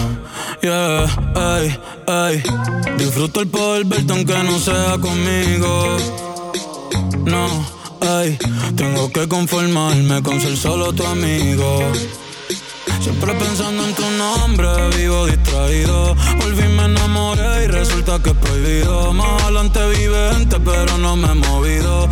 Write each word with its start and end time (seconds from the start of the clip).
yeah, 0.62 1.07
ay, 1.37 1.79
ay. 2.09 2.43
Disfruto 2.97 3.41
el 3.43 3.49
poder 3.49 3.85
verte 3.85 4.13
aunque 4.15 4.33
no 4.45 4.59
sea 4.59 4.97
conmigo. 4.99 5.99
No, 7.27 7.46
ay, 8.00 8.39
tengo 8.77 9.12
que 9.12 9.29
conformarme 9.29 10.22
con 10.22 10.40
ser 10.40 10.56
solo 10.56 10.95
tu 10.95 11.04
amigo. 11.06 11.93
Siempre 13.02 13.34
pensando 13.34 13.84
en 13.84 13.95
tu 13.95 14.09
nombre, 14.12 14.68
vivo 14.96 15.27
distraído. 15.27 16.14
Volví, 16.38 16.66
me 16.68 16.84
enamoré 16.86 17.64
y 17.64 17.66
resulta 17.66 18.22
que 18.22 18.30
es 18.30 18.36
prohibido. 18.36 19.12
Más 19.12 19.43
adelante 19.43 19.80
vive 19.88 20.32
gente, 20.32 20.59
pero 20.61 20.96
no 20.96 21.14
me 21.16 21.32
he 21.32 21.34
movido. 21.34 22.09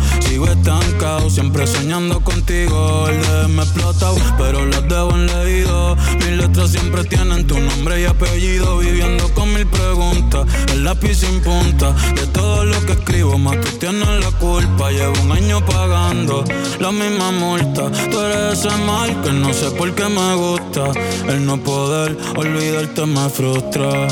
Estancado, 0.49 1.29
siempre 1.29 1.67
soñando 1.67 2.19
contigo. 2.21 3.07
El 3.07 3.49
me 3.49 3.63
explotado, 3.63 4.15
pero 4.37 4.65
las 4.65 4.87
debo 4.87 5.11
en 5.11 5.27
leído. 5.27 5.95
Mis 6.17 6.37
letras 6.37 6.71
siempre 6.71 7.03
tienen 7.03 7.45
tu 7.47 7.59
nombre 7.59 8.01
y 8.01 8.05
apellido. 8.05 8.77
Viviendo 8.79 9.31
con 9.33 9.53
mil 9.53 9.67
preguntas, 9.67 10.45
el 10.73 10.83
lápiz 10.83 11.15
sin 11.15 11.39
punta. 11.41 11.93
De 12.15 12.25
todo 12.27 12.65
lo 12.65 12.85
que 12.85 12.93
escribo, 12.93 13.37
más 13.37 13.59
tú 13.61 13.77
tienes 13.77 14.07
la 14.07 14.31
culpa. 14.39 14.91
Llevo 14.91 15.13
un 15.21 15.31
año 15.31 15.63
pagando 15.65 16.43
la 16.79 16.91
misma 16.91 17.31
multa. 17.31 17.91
Tú 18.09 18.19
eres 18.19 18.59
ese 18.59 18.75
mal 18.85 19.21
que 19.21 19.31
no 19.31 19.53
sé 19.53 19.71
por 19.71 19.93
qué 19.93 20.07
me 20.09 20.35
gusta. 20.35 20.91
El 21.27 21.45
no 21.45 21.57
poder 21.57 22.17
olvidarte 22.35 23.05
me 23.05 23.29
frustra. 23.29 24.07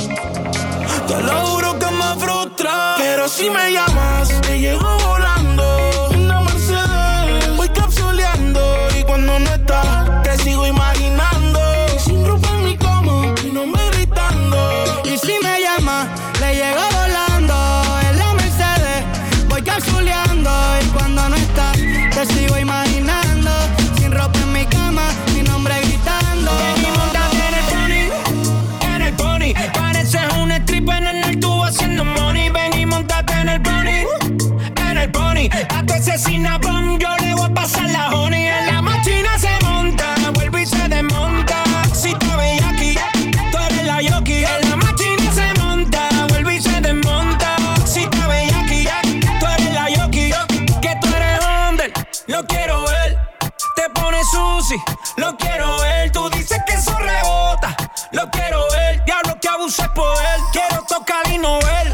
Te 1.07 1.21
lo 1.21 1.45
juro 1.47 1.79
que 1.79 1.85
me 1.87 2.25
frustra. 2.25 2.95
Pero 2.97 3.27
si 3.27 3.49
me 3.49 3.71
llamas, 3.71 4.41
te 4.41 4.59
llego 4.59 4.98
asesina 35.99 36.57
bum, 36.59 36.97
yo 36.97 37.09
le 37.17 37.33
voy 37.35 37.45
a 37.45 37.53
pasar 37.53 37.89
la 37.89 38.09
honey. 38.09 38.47
En 38.47 38.67
la 38.67 38.81
máquina 38.81 39.37
se 39.37 39.49
monta, 39.65 40.15
vuelve 40.33 40.61
y 40.61 40.65
se 40.65 40.87
desmonta. 40.87 41.63
Si 41.93 42.13
te 42.13 42.35
veis 42.37 42.61
aquí, 42.63 42.95
tú 43.51 43.57
eres 43.57 43.85
la 43.85 44.01
yoki. 44.01 44.45
En 44.45 44.69
la 44.69 44.75
máquina 44.77 45.31
se 45.33 45.53
monta, 45.59 46.09
vuelve 46.29 46.55
y 46.55 46.61
se 46.61 46.79
desmonta. 46.79 47.55
Si 47.85 48.07
te 48.07 48.27
veis 48.27 48.53
aquí, 48.55 48.87
tú 49.39 49.45
eres 49.45 49.73
la 49.73 49.89
yoki. 49.89 50.31
Que 50.81 50.97
tú 51.01 51.07
eres 51.15 51.45
hombre, 51.45 51.91
lo 52.27 52.45
quiero 52.45 52.83
ver. 52.83 53.17
Te 53.75 53.89
pones 53.89 54.25
sushi, 54.31 54.77
lo 55.17 55.35
quiero 55.35 55.79
ver. 55.81 56.11
Tú 56.11 56.29
dices 56.29 56.61
que 56.65 56.73
eso 56.75 56.97
rebota, 56.97 57.75
lo 58.13 58.29
quiero 58.31 58.63
ver. 58.71 59.03
Diablo 59.03 59.37
que 59.41 59.49
abuses 59.49 59.87
por 59.89 60.15
él, 60.15 60.41
quiero 60.53 60.81
tocar 60.87 61.29
y 61.29 61.37
no 61.37 61.59
ver. 61.59 61.93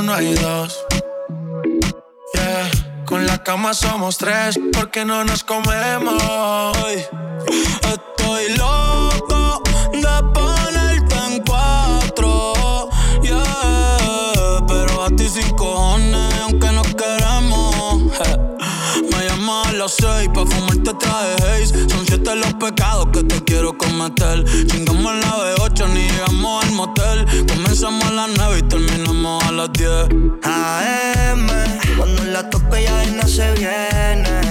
Como 0.00 0.02
tú 0.02 0.02
no 0.02 0.14
hay 0.14 0.34
dos. 0.34 0.86
Yeah. 2.34 2.70
Con 3.06 3.26
la 3.26 3.42
cama 3.42 3.74
somos 3.74 4.18
tres 4.18 4.58
porque 4.72 5.04
no 5.04 5.24
nos 5.24 5.44
comemos. 5.44 6.22
Estoy 7.82 8.56
loco 8.56 9.62
de 9.92 10.22
ponerte 10.32 11.16
en 11.28 11.42
cuatro. 11.44 12.88
Yeah, 13.22 14.64
pero 14.66 15.04
a 15.04 15.10
ti 15.16 15.28
sin 15.28 15.50
cojones, 15.56 16.34
aunque 16.42 16.70
no 16.72 16.82
queremos. 16.82 18.12
je. 18.16 18.38
Me 19.10 19.28
llamas 19.28 19.66
a 19.68 19.72
las 19.72 19.92
seis 19.92 20.28
pa' 20.32 20.46
fumarte 20.46 20.94
traje 20.94 21.62
haze. 21.62 21.88
Son 21.88 22.06
siete 22.06 22.34
los 22.36 22.54
pecados 22.54 23.08
que 23.12 23.24
te 23.24 23.39
quiero 23.70 23.78
cometer. 23.78 24.44
Chingamos 24.66 25.14
la 25.16 25.36
B8, 25.36 25.88
ni 25.88 26.08
llegamos 26.08 26.64
al 26.64 26.72
motel. 26.72 27.46
Comenzamos 27.48 28.04
a 28.04 28.10
las 28.12 28.30
nueve 28.36 28.58
y 28.58 28.62
terminamos 28.62 29.44
a 29.44 29.52
las 29.52 29.72
diez. 29.72 30.08
AM, 30.42 31.48
cuando 31.96 32.24
la 32.24 32.48
toco 32.48 32.76
ya 32.76 33.04
no 33.06 33.26
se 33.26 33.52
viene. 33.54 34.49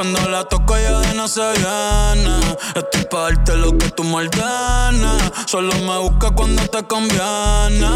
Cuando 0.00 0.30
la 0.30 0.44
toco 0.44 0.78
ya 0.78 0.98
de 1.00 1.12
no 1.12 1.28
se 1.28 1.42
viene. 1.42 2.40
Estoy 2.74 3.04
pa' 3.10 3.20
darte 3.24 3.54
lo 3.54 3.76
que 3.76 3.90
tú 3.90 4.02
me 4.02 4.14
ordenes. 4.14 5.30
Solo 5.44 5.74
me 5.74 5.98
busca 5.98 6.30
cuando 6.30 6.62
te 6.68 6.82
conviene. 6.84 7.86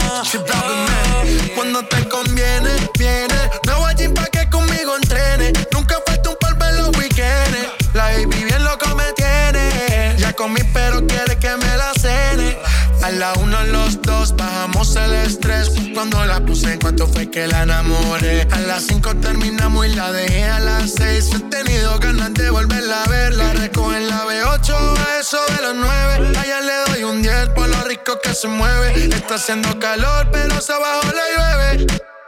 Cuando 1.55 1.83
te 1.87 2.07
conviene, 2.07 2.73
viene. 2.99 3.51
Nuevo 3.65 3.87
gym 3.97 4.13
pa' 4.13 4.27
que 4.27 4.51
conmigo 4.51 4.97
entrene. 4.97 5.51
Nunca 5.73 5.97
falta 6.07 6.29
un 6.29 6.37
polvo 6.39 6.65
en 6.67 6.77
los 6.77 6.97
weekends. 6.99 7.71
La 7.95 8.05
baby 8.11 8.45
bien 8.45 8.63
loco 8.65 8.95
me 8.95 9.11
tiene. 9.15 10.15
Ya 10.19 10.35
comí, 10.35 10.61
pero 10.75 11.07
quiere 11.07 11.39
que 11.39 11.57
me 11.57 11.77
la 11.79 11.95
cene. 11.95 12.59
A 13.03 13.11
la 13.13 13.33
uno, 13.41 13.65
los 13.65 14.03
bajamos 14.33 14.97
el 14.97 15.12
estrés. 15.12 15.71
Cuando 15.93 16.25
la 16.25 16.41
puse, 16.41 16.73
en 16.73 16.81
cuanto 16.81 17.07
fue 17.07 17.31
que 17.31 17.47
la 17.47 17.62
enamoré. 17.62 18.47
A 18.51 18.61
las 18.61 18.85
cinco 18.85 19.15
terminamos 19.17 19.87
y 19.87 19.95
la 19.95 20.12
dejé 20.12 20.45
a 20.45 20.61
las 20.61 20.93
seis. 20.97 21.31
He 21.35 21.41
tenido 21.41 21.99
ganas 21.99 22.33
de 22.35 22.49
volverla 22.51 23.03
a 23.03 23.09
ver. 23.09 23.35
La 23.35 23.53
recojo 23.53 23.93
en 23.95 24.09
la 24.09 24.25
B8, 24.25 24.71
a 24.73 25.21
eso 25.21 25.38
de 25.56 25.62
los 25.62 25.75
nueve. 25.75 26.38
Allá 26.38 26.61
le 26.61 26.93
doy 26.93 27.05
un 27.05 27.23
10 27.23 27.50
por 27.50 27.69
lo 27.69 27.82
rico 27.85 28.19
que 28.23 28.35
se 28.35 28.49
mueve. 28.49 29.09
Está 29.15 29.35
haciendo 29.35 29.79
calor, 29.79 30.29
pero 30.32 30.61
se 30.61 30.73
abajo 30.73 31.09
le 31.12 31.26
llueve. 31.37 31.87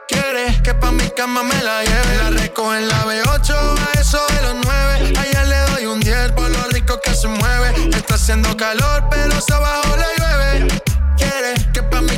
Quiere 0.09 0.63
que 0.63 0.75
pa' 0.75 0.93
mi 0.93 1.09
cama 1.11 1.43
me 1.43 1.63
la 1.63 1.83
lleve. 1.83 2.17
La 2.19 2.31
recojo 2.31 2.75
en 2.75 2.89
la 2.89 3.05
B8, 3.05 3.51
a 3.51 4.01
eso 4.01 4.21
de 4.35 4.43
los 4.43 4.57
9. 4.65 5.13
Allá 5.19 5.45
le 5.45 5.73
doy 5.73 5.87
un 5.87 6.01
10 6.01 6.33
por 6.33 6.51
lo 6.51 6.63
rico 6.71 7.01
que 7.03 7.15
se 7.15 7.29
mueve. 7.29 7.91
Está 7.97 8.15
haciendo 8.15 8.57
calor, 8.57 9.05
pero 9.11 9.41
se 9.41 9.55
abajo 9.55 9.97
le 9.97 10.07
llueve. 10.19 10.86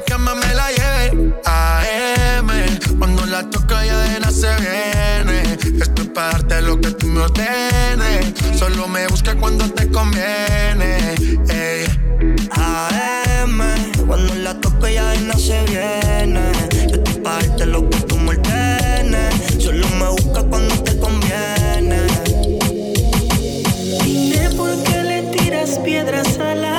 Cama 0.09 0.35
me 0.35 0.55
la 0.55 0.69
lleve. 0.71 1.35
AM, 1.45 2.49
cuando 2.99 3.27
la 3.27 3.49
toca 3.51 3.85
ya 3.85 3.99
de 3.99 4.21
nada 4.21 4.33
se 4.33 4.49
viene. 4.57 5.59
Estoy 5.83 6.07
pa' 6.09 6.31
darte 6.33 6.63
lo 6.63 6.81
que 6.81 6.91
tú 6.93 7.07
me 7.07 7.21
ordenes. 7.21 8.33
Solo 8.59 8.89
me 8.89 9.07
busca 9.09 9.35
cuando 9.35 9.71
te 9.71 9.89
conviene. 9.91 11.15
Ey. 11.51 11.85
AM, 12.53 13.61
cuando 14.07 14.35
la 14.37 14.59
toco 14.61 14.89
ya 14.89 15.11
de 15.11 15.21
no 15.21 15.39
se 15.39 15.63
viene. 15.65 16.53
Yo 16.89 16.97
estoy 16.97 17.21
pa' 17.23 17.35
darte 17.35 17.67
lo 17.67 17.89
que 17.91 17.99
tú 18.01 18.17
me 18.17 18.31
ordenes. 18.31 19.35
Solo 19.63 19.87
me 20.01 20.09
busca 20.09 20.43
cuando 20.43 20.75
te 20.83 20.99
conviene. 20.99 22.01
Dime 24.05 24.51
por 24.57 24.83
qué 24.85 25.03
le 25.03 25.23
tiras 25.37 25.79
piedras 25.85 26.39
a 26.39 26.55
la 26.55 26.78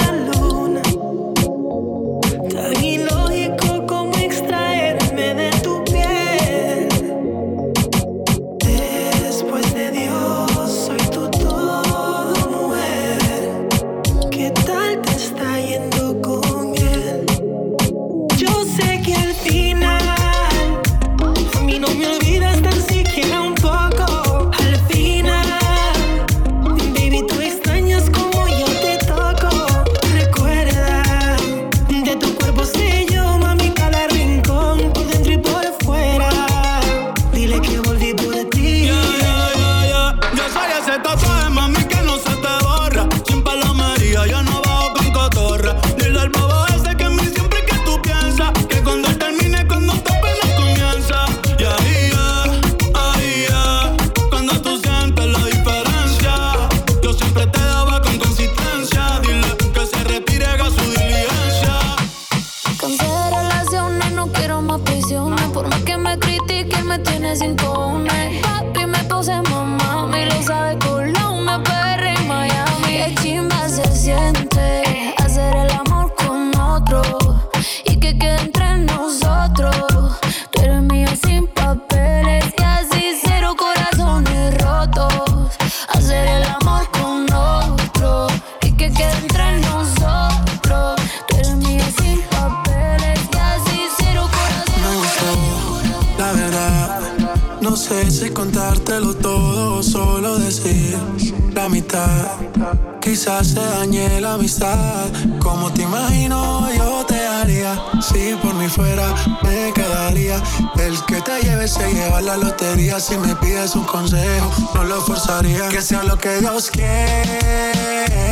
Si 112.99 113.17
me 113.17 113.33
pides 113.37 113.75
un 113.75 113.85
consejo, 113.85 114.51
no 114.75 114.83
lo 114.83 114.99
forzaría. 114.99 115.69
Que 115.69 115.81
sea 115.81 116.03
lo 116.03 116.17
que 116.17 116.39
Dios 116.39 116.69
quiera 116.69 118.28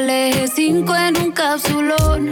aleje 0.00 0.48
5 0.48 0.96
en 0.96 1.16
un 1.18 1.32
cápsulón. 1.32 2.30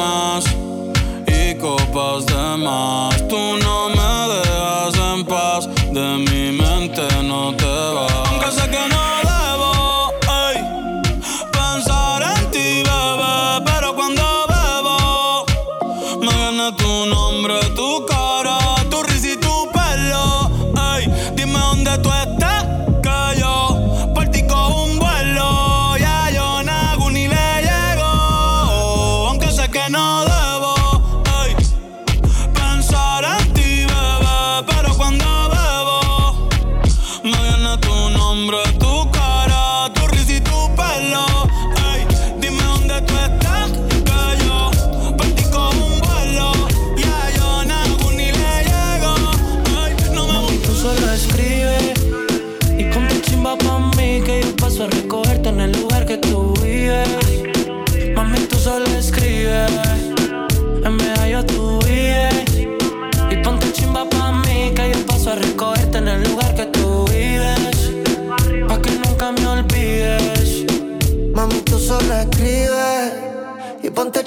más 0.00 0.44
y 1.26 1.54
copas 1.56 2.24
de 2.26 2.56
más. 2.56 3.19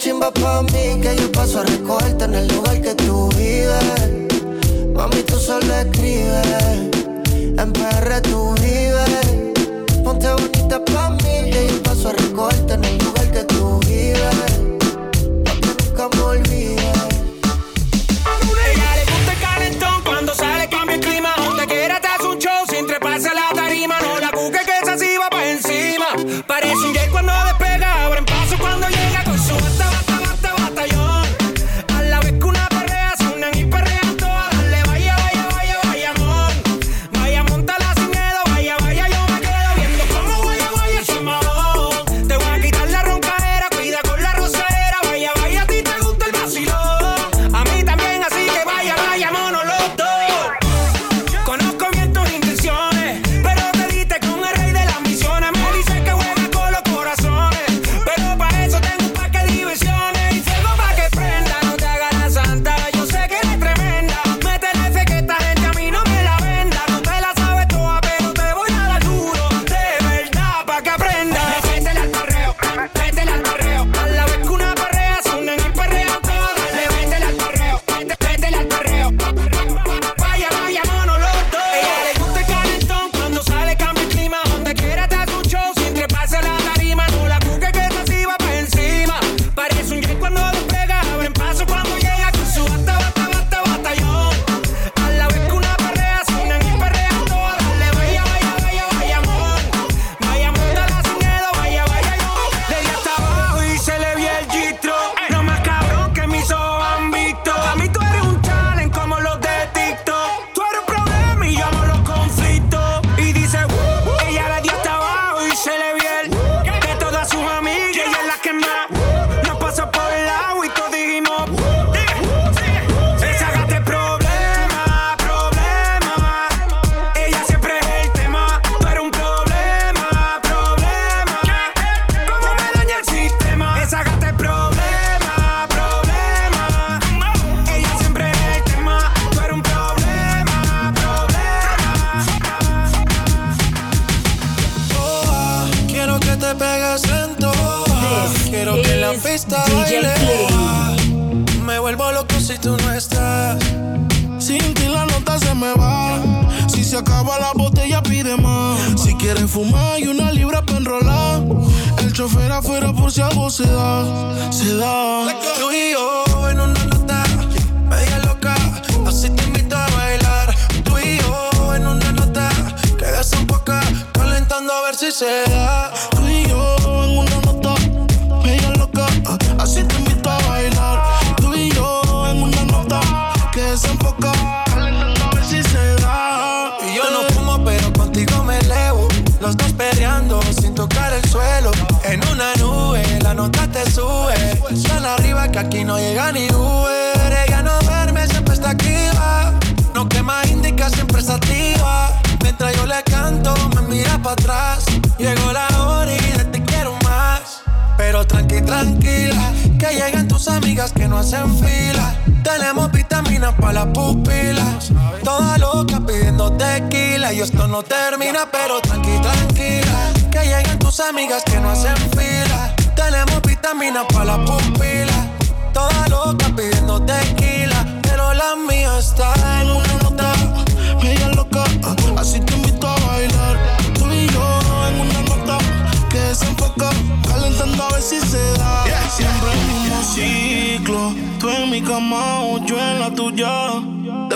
chimba 0.03 0.29
pa' 0.31 0.61
mí 0.63 0.99
que 1.01 1.15
yo 1.15 1.31
paso 1.31 1.61
a 1.61 1.63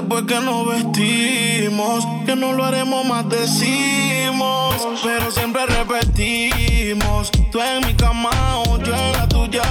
Después 0.08 0.24
que 0.24 0.40
nos 0.40 0.66
vestimos, 0.66 2.08
que 2.26 2.34
no 2.38 2.54
lo 2.54 2.64
haremos 2.64 3.06
más 3.06 3.28
decimos. 3.28 4.74
Pero 5.04 5.30
siempre 5.32 5.66
repetimos. 5.66 7.30
Tú 7.52 7.60
en 7.60 7.86
mi 7.86 7.94
cama 7.94 8.30
o 8.70 8.78
yo 8.82 8.96
en 8.96 9.12
la 9.12 9.28
tuya. 9.28 9.64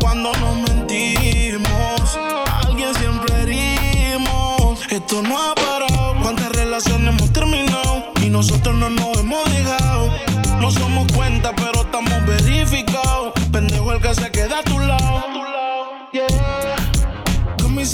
Cuando 0.00 0.32
nos 0.32 0.56
mentimos, 0.68 2.18
alguien 2.66 2.92
siempre 2.96 3.42
herimos. 3.42 4.80
Esto 4.90 5.22
no 5.22 5.40
ha 5.40 5.54
parado. 5.54 6.16
¿Cuántas 6.22 6.48
relaciones 6.48 7.14
hemos 7.14 7.32
terminado? 7.32 8.02
Y 8.22 8.28
nosotros 8.28 8.74
no 8.74 8.90
nos 8.90 9.16
hemos 9.16 9.44
dejado. 9.54 10.10
No 10.58 10.72
somos 10.72 11.06
cuenta, 11.12 11.54
pero 11.54 11.82
estamos 11.82 12.26
verificados. 12.26 13.32
Pendejo 13.52 13.92
el 13.92 14.00
que 14.00 14.12
se 14.12 14.28
queda 14.32 14.58
a 14.58 14.62
tu 14.64 14.80
lado. 14.80 15.05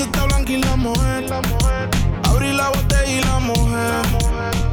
Camiseta 0.02 0.24
blanca 0.26 0.52
y 0.52 0.58
la 0.58 0.76
mujer. 0.76 1.26
Abrí 2.24 2.52
la 2.52 2.68
botella 2.70 3.06
y 3.06 3.20
la 3.22 3.38
mujer. 3.38 4.02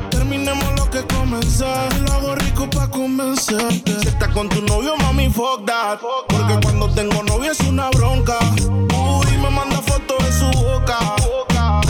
Terminemos 0.10 0.66
lo 0.76 0.90
que 0.90 1.06
comencé. 1.14 1.66
Lo 2.02 2.14
hago 2.14 2.36
rico 2.36 2.70
pa' 2.70 2.90
convencerte. 2.90 4.00
Si 4.02 4.08
estás 4.08 4.30
con 4.30 4.50
tu 4.50 4.62
novio, 4.64 4.96
mami, 4.98 5.30
fuck 5.30 5.66
that. 5.66 6.00
Porque 6.28 6.60
cuando 6.64 6.90
tengo 6.90 7.22
novio 7.24 7.52
es 7.52 7.60
una 7.62 7.90
bronca. 7.92 8.40
Uy, 8.68 9.38
me 9.38 9.50
manda 9.52 9.80
fotos 9.82 10.18
de 10.26 10.32
su 10.32 10.46
boca. 10.64 10.98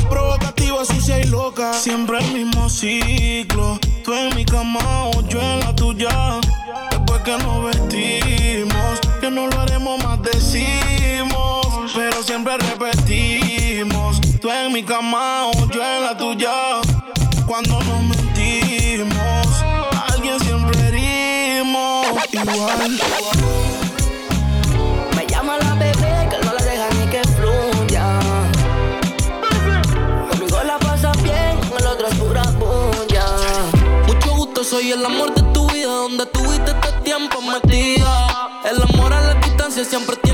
Provocativa, 0.09 0.83
sucia 0.83 1.19
y 1.19 1.25
loca. 1.25 1.73
Siempre 1.73 2.19
el 2.19 2.33
mismo 2.33 2.69
ciclo. 2.69 3.79
Tú 4.03 4.13
en 4.13 4.35
mi 4.35 4.43
cama 4.43 4.79
o 5.15 5.21
yo 5.27 5.39
en 5.39 5.59
la 5.61 5.73
tuya. 5.75 6.39
Después 6.91 7.21
que 7.21 7.37
nos 7.37 7.63
vestimos, 7.63 7.78
en 14.69 14.73
mi 14.73 14.83
cama 14.83 15.47
o 15.47 15.67
yo 15.69 15.81
en 15.83 16.03
la 16.03 16.15
tuya. 16.15 16.81
Cuando 17.45 17.81
nos 17.81 18.03
mentimos, 18.03 19.47
alguien 20.11 20.39
siempre 20.41 20.79
herimos. 20.87 22.05
Igual. 22.31 22.99
Me 25.15 25.25
llama 25.27 25.57
la 25.57 25.73
bebé 25.75 26.29
que 26.29 26.45
no 26.45 26.53
la 26.53 26.63
deja 26.63 26.87
ni 26.97 27.11
que 27.11 27.21
fluya. 27.35 28.19
Conmigo 30.29 30.63
la 30.63 30.77
pasa 30.79 31.11
bien, 31.23 31.57
con 31.67 31.79
el 31.79 31.87
otro 31.87 32.07
es 32.07 32.15
pura 32.15 32.43
bulla. 32.59 33.25
Mucho 34.07 34.35
gusto, 34.35 34.63
soy 34.63 34.91
el 34.91 35.03
amor 35.05 35.33
de 35.33 35.41
tu 35.53 35.67
vida, 35.69 35.87
donde 35.89 36.25
tuviste 36.27 36.71
este 36.71 36.91
tiempo 37.03 37.41
metida. 37.41 38.51
El 38.69 38.81
amor 38.81 39.13
a 39.13 39.21
la 39.21 39.33
distancia 39.35 39.83
siempre 39.83 40.15
tiene 40.17 40.28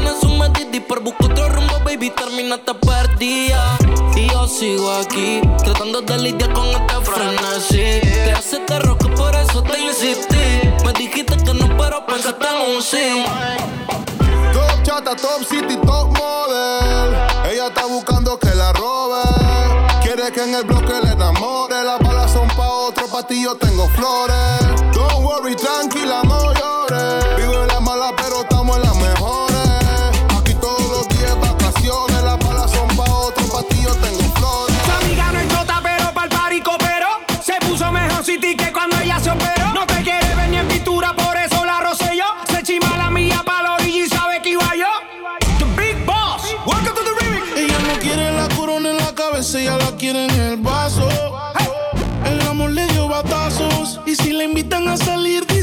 buscar 1.06 1.32
otro 1.32 1.50
rumbo, 1.50 1.80
baby, 1.86 2.10
terminaste 2.10 2.74
perdida. 2.74 3.78
Y 4.16 4.28
yo 4.28 4.48
sigo 4.48 4.92
aquí, 4.92 5.40
tratando 5.64 6.02
de 6.02 6.18
lidiar 6.18 6.52
con 6.54 6.68
este 6.68 6.96
frenesí. 7.02 8.02
Te 8.02 8.32
hace 8.32 8.58
terror 8.60 8.98
que 8.98 9.10
por 9.10 9.36
eso 9.36 9.62
te 9.62 9.80
insistí. 9.80 10.46
Me 10.84 10.94
dijiste 10.94 11.38
que 11.38 11.54
no, 11.54 11.78
pero 11.78 12.06
pensaste 12.08 12.46
en 12.48 12.76
un 12.76 12.82
sí. 12.82 13.24
Top 14.52 14.84
chata, 14.84 15.16
top 15.16 15.44
city, 15.48 15.78
top 15.86 16.08
model. 16.18 17.14
Ella 17.52 17.68
está 17.68 17.86
buscando 17.86 18.40
que 18.40 18.54
la 18.56 18.74
robe. 18.74 19.22
Quiere 20.02 20.32
que 20.32 20.44
en 20.44 20.56
el 20.56 20.64
bloque 20.64 20.94
le 21.04 21.12
enamore. 21.12 21.84
Las 21.84 22.00
balas 22.00 22.32
son 22.32 22.48
pa' 22.50 22.68
otro, 22.68 23.08
pa' 23.08 23.24
tengo 23.28 23.88
flores. 23.90 24.35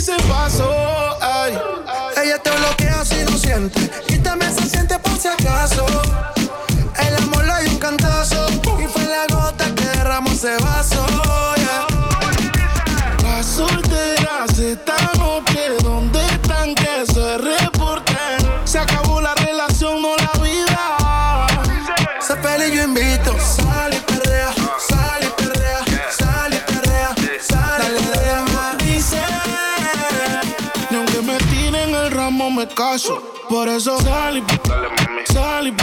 Salir, 0.03 0.19
dice 0.19 0.82
Por 33.49 33.69
eso 33.71 33.99
sal 34.03 34.37
y 34.37 34.43
sal 35.33 35.67
y 35.67 35.75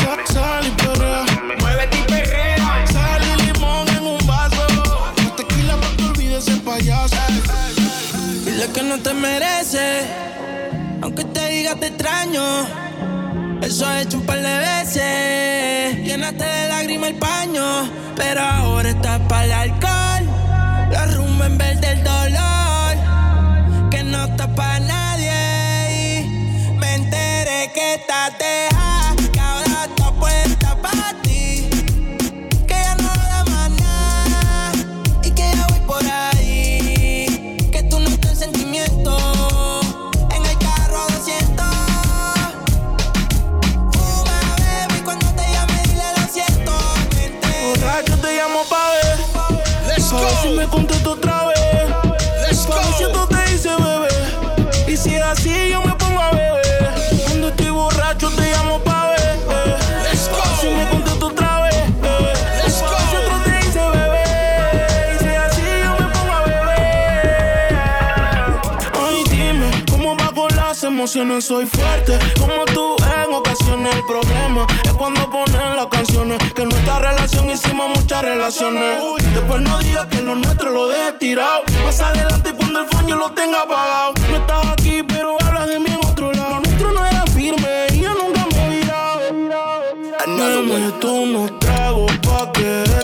sal, 0.00 0.20
sal 0.26 0.64
y 0.64 0.70
perrea. 0.70 1.24
Muévete 1.58 1.98
y 1.98 2.02
perrea. 2.02 2.86
Sal 2.86 3.20
y 3.20 3.42
limón 3.42 3.88
en 3.88 4.06
un 4.06 4.24
vaso. 4.28 4.64
Tequila 5.36 5.76
pa' 5.76 5.96
que 5.96 6.04
olvides 6.04 6.46
el 6.46 6.60
payaso. 6.60 7.16
Dile 8.44 8.70
que 8.72 8.82
no 8.84 8.96
te 9.00 9.12
merece, 9.12 10.06
aunque 11.02 11.24
te 11.24 11.48
diga 11.48 11.74
te 11.74 11.88
extraño. 11.88 12.44
Eso 13.60 13.90
he 13.90 14.02
hecho 14.02 14.18
un 14.18 14.26
par 14.26 14.40
de 14.40 14.58
veces. 14.58 15.96
Llenaste 16.06 16.44
de 16.44 16.68
lágrimas 16.68 17.10
el 17.10 17.16
paño, 17.16 17.90
pero 18.14 18.40
ahora 18.40 18.88
estás 18.88 19.18
para 19.28 19.44
el 19.46 19.52
alcohol. 19.52 20.92
La 20.92 21.06
rumba 21.06 21.46
en 21.46 21.58
vez 21.58 21.80
del 21.80 22.04
dolor, 22.04 23.90
que 23.90 24.04
no 24.04 24.26
está 24.26 24.54
para 24.54 24.78
que 27.72 27.94
estás 27.94 28.36
dejando. 28.38 28.91
Soy 71.12 71.66
fuerte. 71.66 72.18
Como 72.40 72.64
tú 72.72 72.96
en 72.96 73.34
ocasiones 73.34 73.94
el 73.94 74.04
problema 74.06 74.66
es 74.82 74.92
cuando 74.94 75.28
ponen 75.28 75.76
las 75.76 75.86
canciones. 75.88 76.38
Que 76.54 76.62
en 76.62 76.70
nuestra 76.70 77.00
relación 77.00 77.50
hicimos 77.50 77.90
muchas 77.94 78.22
relaciones. 78.22 78.98
Después 79.34 79.60
no 79.60 79.78
digas 79.80 80.06
que 80.06 80.22
lo 80.22 80.34
nuestro 80.36 80.70
lo 80.70 80.88
deje 80.88 81.12
tirado. 81.20 81.64
Más 81.84 82.00
adelante 82.00 82.54
cuando 82.56 82.80
el 82.80 82.86
fondo 82.86 83.16
lo 83.16 83.30
tenga 83.32 83.60
apagado. 83.60 84.14
No 84.30 84.36
estás 84.36 84.66
aquí, 84.68 85.02
pero 85.02 85.36
hablas 85.44 85.68
de 85.68 85.80
mí 85.80 85.90
en 85.90 86.06
otro 86.06 86.32
lado. 86.32 86.48
Lo 86.48 86.60
nuestro 86.60 86.92
no 86.92 87.06
era 87.06 87.26
firme 87.26 87.86
y 87.92 88.00
yo 88.00 88.14
nunca 88.14 88.46
me 88.50 88.64
he 88.64 88.80
virado. 88.80 89.20
Dame 90.26 90.92
tú 90.98 91.12
unos 91.12 91.58
tragos 91.58 92.10
pa' 92.22 92.50
que 92.52 93.01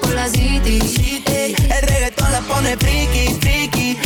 por 0.00 0.14
la 0.14 0.28
city. 0.28 0.78
el 1.26 1.82
reggaetón 1.82 2.30
la 2.32 2.40
pone 2.40 2.76
friki, 2.76 3.34
friki. 3.40 4.05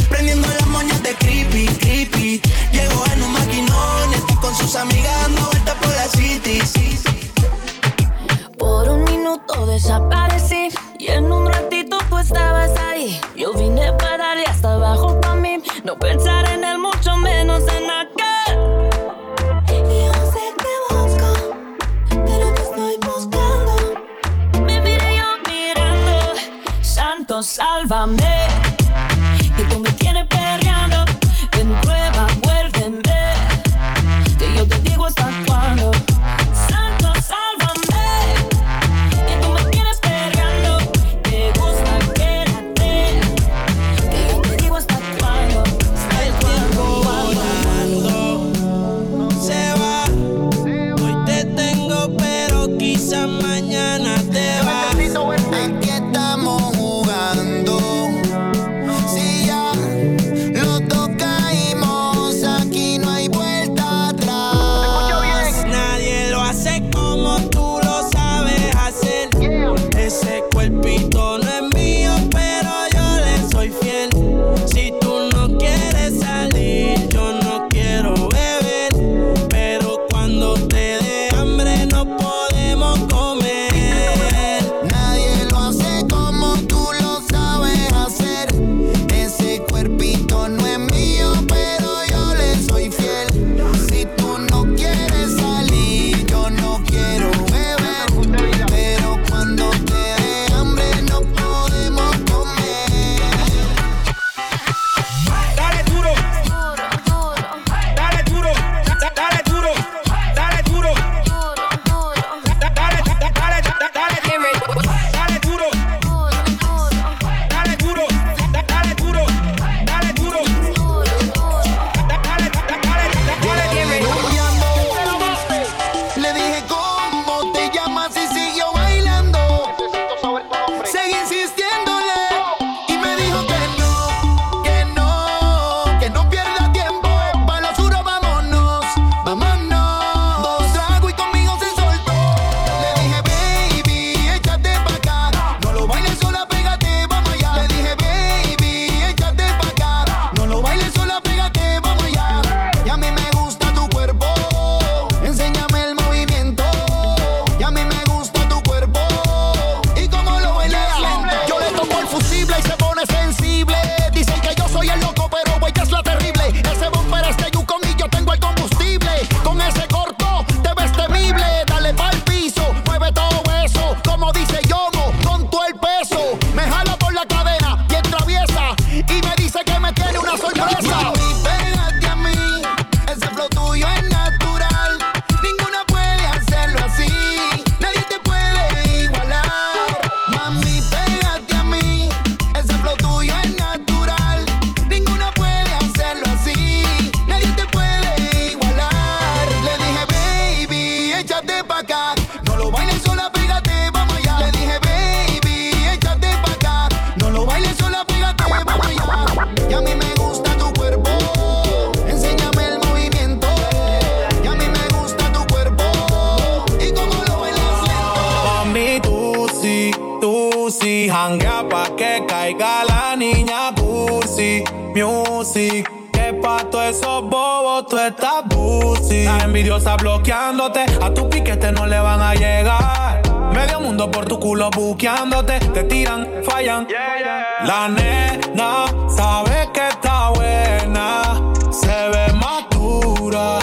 La 237.70 237.87
nena 237.87 238.87
sabe 239.09 239.70
que 239.72 239.87
está 239.87 240.30
buena. 240.30 241.40
Se 241.70 242.09
ve 242.09 242.33
madura. 242.33 243.61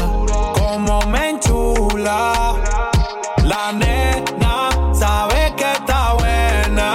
Como 0.57 1.01
me 1.07 1.31
enchula. 1.31 2.53
La 3.43 3.73
nena 3.73 4.69
sabe 4.93 5.53
que 5.57 5.69
está 5.73 6.13
buena. 6.13 6.87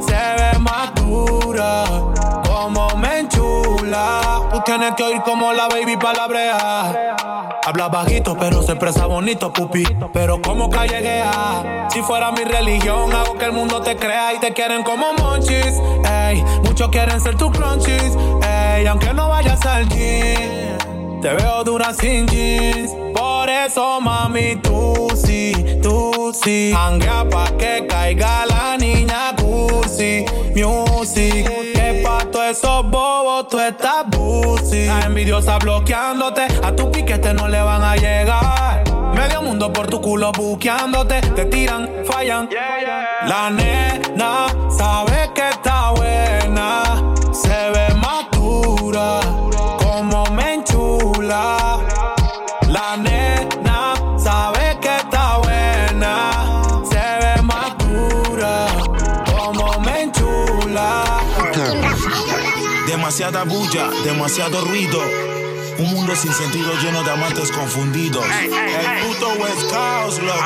Se 0.00 0.20
ve 0.38 0.58
madura. 0.58 1.84
Como 2.46 2.96
me 2.96 3.18
enchula. 3.18 4.40
Tú 4.50 4.62
tienes 4.64 4.94
que 4.94 5.02
oír 5.02 5.20
como 5.20 5.52
la 5.52 5.68
baby 5.68 5.98
palabrea. 5.98 7.07
Habla 7.68 7.88
bajito, 7.88 8.34
pero 8.40 8.62
se 8.62 8.72
expresa 8.72 9.04
bonito, 9.04 9.52
pupi. 9.52 9.84
Pero 10.14 10.40
como 10.40 10.70
calleguea. 10.70 11.86
Si 11.90 12.00
fuera 12.00 12.32
mi 12.32 12.42
religión, 12.42 13.12
hago 13.12 13.36
que 13.36 13.44
el 13.44 13.52
mundo 13.52 13.82
te 13.82 13.94
crea 13.94 14.32
y 14.32 14.38
te 14.38 14.54
quieren 14.54 14.82
como 14.82 15.12
monchis. 15.12 15.74
Ey, 16.10 16.42
muchos 16.64 16.88
quieren 16.88 17.20
ser 17.20 17.36
tus 17.36 17.50
crunchies. 17.50 18.16
Ey, 18.42 18.86
aunque 18.86 19.12
no 19.12 19.28
vayas 19.28 19.60
al 19.66 19.86
gym. 19.86 21.20
Te 21.20 21.28
veo 21.34 21.62
dura 21.62 21.92
sin 21.92 22.26
jeans. 22.26 22.90
Por 23.14 23.50
eso, 23.50 24.00
mami, 24.00 24.56
tú 24.62 25.06
sí, 25.14 25.52
tú 25.82 26.32
sí. 26.32 26.72
Hanguea 26.74 27.28
pa' 27.28 27.50
que 27.58 27.86
caiga 27.86 28.46
la 28.46 28.78
niña 28.78 29.36
cursi. 29.36 30.24
Music. 30.56 31.44
Que 31.74 32.00
pa' 32.02 32.24
todos 32.32 32.46
esos 32.46 32.88
bobos 32.88 33.37
estás 34.00 34.16
pussy. 34.16 34.86
La 34.86 35.00
envidiosa 35.06 35.58
bloqueándote. 35.58 36.46
A 36.62 36.74
tu 36.74 36.90
piquete 36.90 37.34
no 37.34 37.48
le 37.48 37.60
van 37.60 37.82
a 37.82 37.96
llegar. 37.96 38.84
Medio 39.14 39.42
mundo 39.42 39.72
por 39.72 39.88
tu 39.88 40.00
culo 40.00 40.32
buqueándote. 40.32 41.20
Te 41.20 41.44
tiran, 41.46 41.88
fallan. 42.04 42.48
La 43.26 43.50
nena 43.50 44.46
sabe 44.76 45.30
que 45.34 45.37
Demasiada 63.08 63.44
bulla, 63.44 63.88
demasiado 64.04 64.60
ruido. 64.66 65.00
Un 65.78 65.90
mundo 65.92 66.14
sin 66.14 66.30
sentido 66.30 66.70
lleno 66.82 67.02
de 67.02 67.10
amantes 67.10 67.50
confundidos. 67.50 68.22
El 68.22 69.06
puto 69.06 69.28
West 69.28 69.62
Coast, 69.72 70.22
loco. 70.24 70.38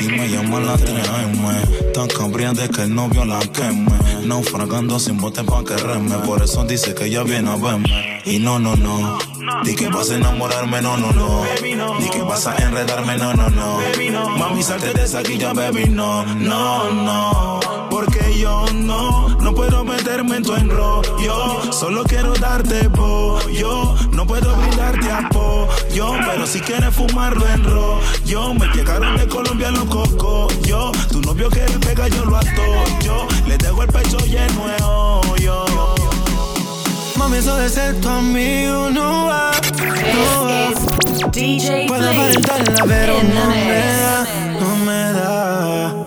Y 0.00 0.08
me 0.08 0.28
llaman 0.28 0.66
la 0.66 0.76
TM, 0.76 1.92
tan 1.92 2.08
cambriante 2.08 2.68
que 2.68 2.82
el 2.82 2.92
novio 2.92 3.24
la 3.24 3.38
queme. 3.38 3.92
Naufragando 4.24 4.98
sin 4.98 5.18
bote 5.18 5.44
pa' 5.44 5.62
que 5.64 5.76
reme, 5.76 6.16
por 6.26 6.42
eso 6.42 6.64
dice 6.64 6.96
que 6.96 7.04
ella 7.04 7.22
viene 7.22 7.52
a 7.52 7.54
verme. 7.54 8.20
Y 8.24 8.40
no, 8.40 8.58
no, 8.58 8.74
no, 8.74 9.18
di 9.62 9.76
que 9.76 9.88
vas 9.88 10.10
a 10.10 10.16
enamorarme, 10.16 10.82
no, 10.82 10.96
no, 10.96 11.12
no. 11.12 11.44
Di 12.00 12.10
que 12.10 12.22
vas 12.22 12.48
a 12.48 12.56
enredarme, 12.56 13.16
no, 13.18 13.34
no, 13.34 13.50
no. 13.50 13.78
Mami, 14.36 14.64
salte 14.64 14.92
de 14.94 15.04
esa 15.04 15.22
guilla, 15.22 15.52
baby, 15.52 15.90
no, 15.90 16.24
no, 16.24 16.90
no. 16.90 17.60
Porque 17.88 18.36
yo 18.36 18.64
no, 18.74 19.23
no 19.44 19.54
puedo 19.54 19.84
meterme 19.84 20.38
en 20.38 20.42
tu 20.42 20.54
enrollo. 20.54 21.70
Solo 21.70 22.02
quiero 22.04 22.32
darte 22.32 22.88
pollo. 22.88 23.94
No 24.10 24.26
puedo 24.26 24.56
brindarte 24.56 25.10
apoyo, 25.12 26.14
pero 26.26 26.46
si 26.46 26.60
quieres 26.60 26.94
fumarlo 26.94 27.46
en 27.46 27.62
rollo. 27.62 28.54
Me 28.54 28.66
llegaron 28.74 29.16
de 29.18 29.28
Colombia 29.28 29.70
los 29.70 29.84
cocos. 29.84 30.58
Yo, 30.62 30.90
tu 31.12 31.20
novio 31.20 31.50
quiere 31.50 31.78
pegar, 31.78 32.10
yo 32.10 32.24
lo 32.24 32.36
atoyo. 32.38 33.26
Le 33.46 33.58
dejo 33.58 33.82
el 33.82 33.88
pecho 33.88 34.16
lleno 34.20 34.66
de 34.66 34.82
hoyo. 34.82 35.64
Mami, 37.16 37.36
eso 37.36 37.54
de 37.56 37.68
ser 37.68 38.00
tu 38.00 38.08
amigo 38.08 38.90
no 38.90 39.26
va, 39.26 39.52
no 40.14 40.44
va. 40.46 41.30
DJ 41.30 41.86
Puedo 41.86 42.10
aparentarla, 42.10 42.84
pero 42.86 43.22
no 43.22 43.46
me 43.50 43.96
da, 44.00 44.26
no 44.58 44.76
me 44.84 45.12
da. 45.12 46.03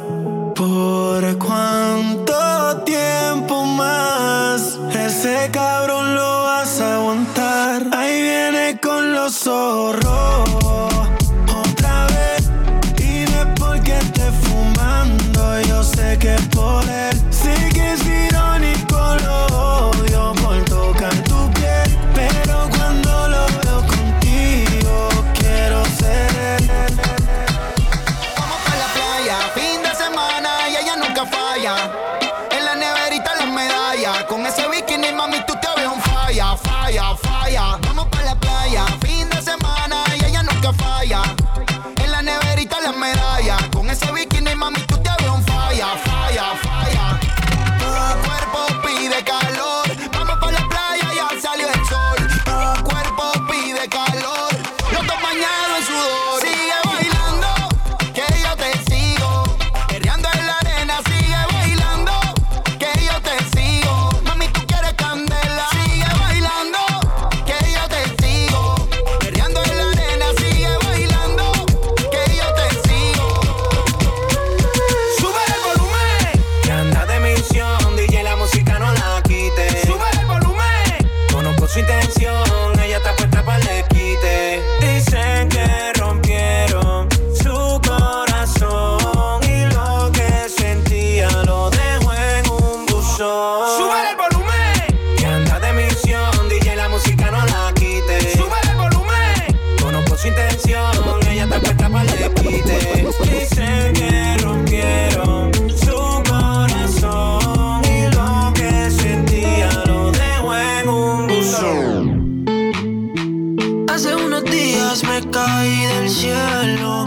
Hace 113.89 114.15
unos 114.15 114.43
días 114.43 115.03
me 115.03 115.19
caí 115.31 115.85
del 115.85 116.09
cielo. 116.09 117.05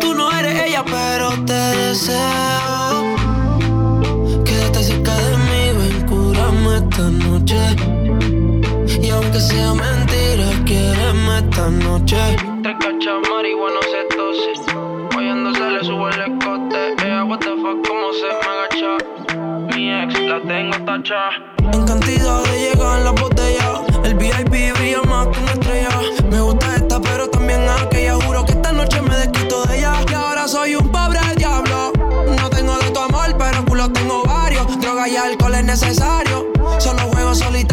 Tú 0.00 0.14
no 0.14 0.30
eres 0.32 0.62
ella, 0.66 0.82
pero 0.84 1.30
te 1.44 1.52
deseo. 1.52 3.04
Quédate 4.44 4.82
cerca 4.82 5.14
de 5.14 5.36
mí, 5.36 5.62
ven, 5.78 6.06
cúrame 6.08 6.76
esta 6.76 7.10
noche. 7.10 7.60
Y 9.02 9.10
aunque 9.10 9.40
sea 9.40 9.74
mentira, 9.74 10.48
quiéreme 10.64 11.38
esta 11.38 11.68
noche. 11.68 12.16
Te 12.62 12.72
cacha 12.78 13.12
marihuana 13.30 13.80
se 13.92 14.16
tose. 14.16 14.52
Oyendo 15.16 15.52
se 15.54 15.70
le 15.70 15.84
sube 15.84 16.10
el 16.14 16.20
escote. 16.32 16.94
Ella, 17.04 17.24
what 17.24 17.40
the 17.40 17.54
fuck, 17.62 17.86
cómo 17.86 18.12
se 18.20 18.28
me 18.40 18.46
agacha. 18.54 18.92
Mi 19.76 19.90
ex 20.02 20.18
la 20.20 20.40
tengo 20.40 20.76
tacha. 20.86 21.22
En 21.72 21.84
cantidad 21.86 22.42
de 22.44 22.59
innecesario. 35.70 36.50
Solo 36.78 36.98
juego 37.12 37.32
solitario 37.34 37.69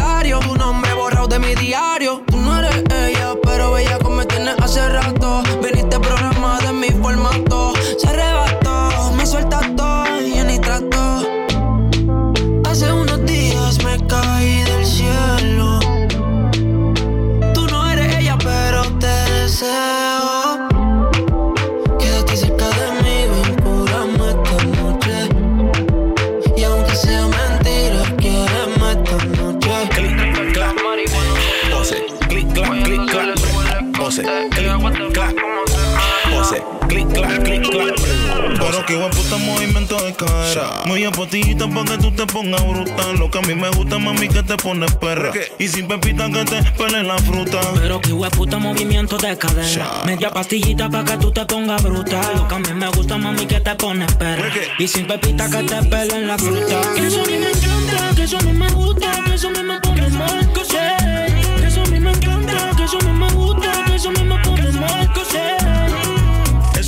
Muy 41.08 41.14
apotita 41.14 41.66
pa' 41.66 41.84
que 41.84 41.96
tú 41.96 42.10
te 42.10 42.26
pongas 42.26 42.62
brutal. 42.66 43.16
Lo 43.18 43.30
que 43.30 43.38
a 43.38 43.40
mí 43.40 43.54
me 43.54 43.70
gusta, 43.70 43.98
mami, 43.98 44.28
que 44.28 44.42
te 44.42 44.56
pones 44.56 44.94
perra. 44.96 45.32
Y 45.58 45.66
sin 45.66 45.88
pepita 45.88 46.28
que 46.28 46.44
te 46.44 46.62
pele 46.72 47.02
la 47.02 47.16
fruta. 47.18 47.60
Pero 47.80 47.98
que 48.00 48.12
puta 48.36 48.58
movimiento 48.58 49.16
de 49.16 49.38
cadera. 49.38 50.02
Media 50.04 50.30
pastillita 50.30 50.90
pa' 50.90 51.04
que 51.04 51.16
tú 51.16 51.30
te 51.30 51.46
pongas 51.46 51.82
brutal. 51.82 52.36
Lo 52.36 52.46
que 52.46 52.54
a 52.54 52.58
mí 52.58 52.74
me 52.74 52.88
gusta, 52.88 53.16
mami, 53.16 53.46
que 53.46 53.60
te 53.60 53.74
pones 53.76 54.12
perra. 54.16 54.50
Y 54.78 54.86
sin 54.86 55.06
pepita 55.06 55.48
que 55.48 55.62
te 55.62 55.82
pele 55.84 56.26
la 56.26 56.36
fruta. 56.36 56.80
Que 56.94 57.06
eso 57.06 57.22
a 57.22 57.26
mí 57.26 57.38
me 57.38 57.50
encanta, 57.50 58.14
que 58.14 58.22
eso 58.24 58.36
a 58.36 58.42
mí 58.42 58.52
me 58.52 58.68
gusta, 58.72 59.10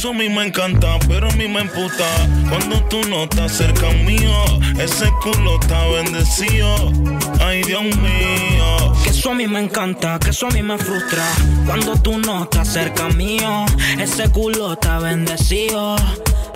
eso 0.00 0.10
a 0.12 0.14
mí 0.14 0.30
me 0.30 0.46
encanta, 0.46 0.98
pero 1.08 1.28
a 1.28 1.32
mí 1.32 1.46
me 1.46 1.60
emputa. 1.60 2.06
Cuando 2.48 2.82
tú 2.84 3.02
no 3.10 3.24
estás 3.24 3.52
cerca 3.52 3.90
mío, 3.90 4.32
ese 4.78 5.10
culo 5.22 5.60
está 5.60 5.86
bendecido. 5.88 6.90
Ay, 7.38 7.60
Dios 7.64 7.82
mío. 7.82 8.94
Que 9.20 9.24
eso 9.24 9.32
a 9.32 9.34
mí 9.34 9.46
me 9.46 9.60
encanta, 9.60 10.18
que 10.18 10.30
eso 10.30 10.46
a 10.46 10.50
mí 10.50 10.62
me 10.62 10.78
frustra. 10.78 11.22
Cuando 11.66 11.94
tú 12.00 12.18
no 12.18 12.44
estás 12.44 12.72
cerca 12.72 13.06
mío, 13.10 13.66
ese 13.98 14.30
culo 14.30 14.72
está 14.72 14.98
bendecido. 14.98 15.96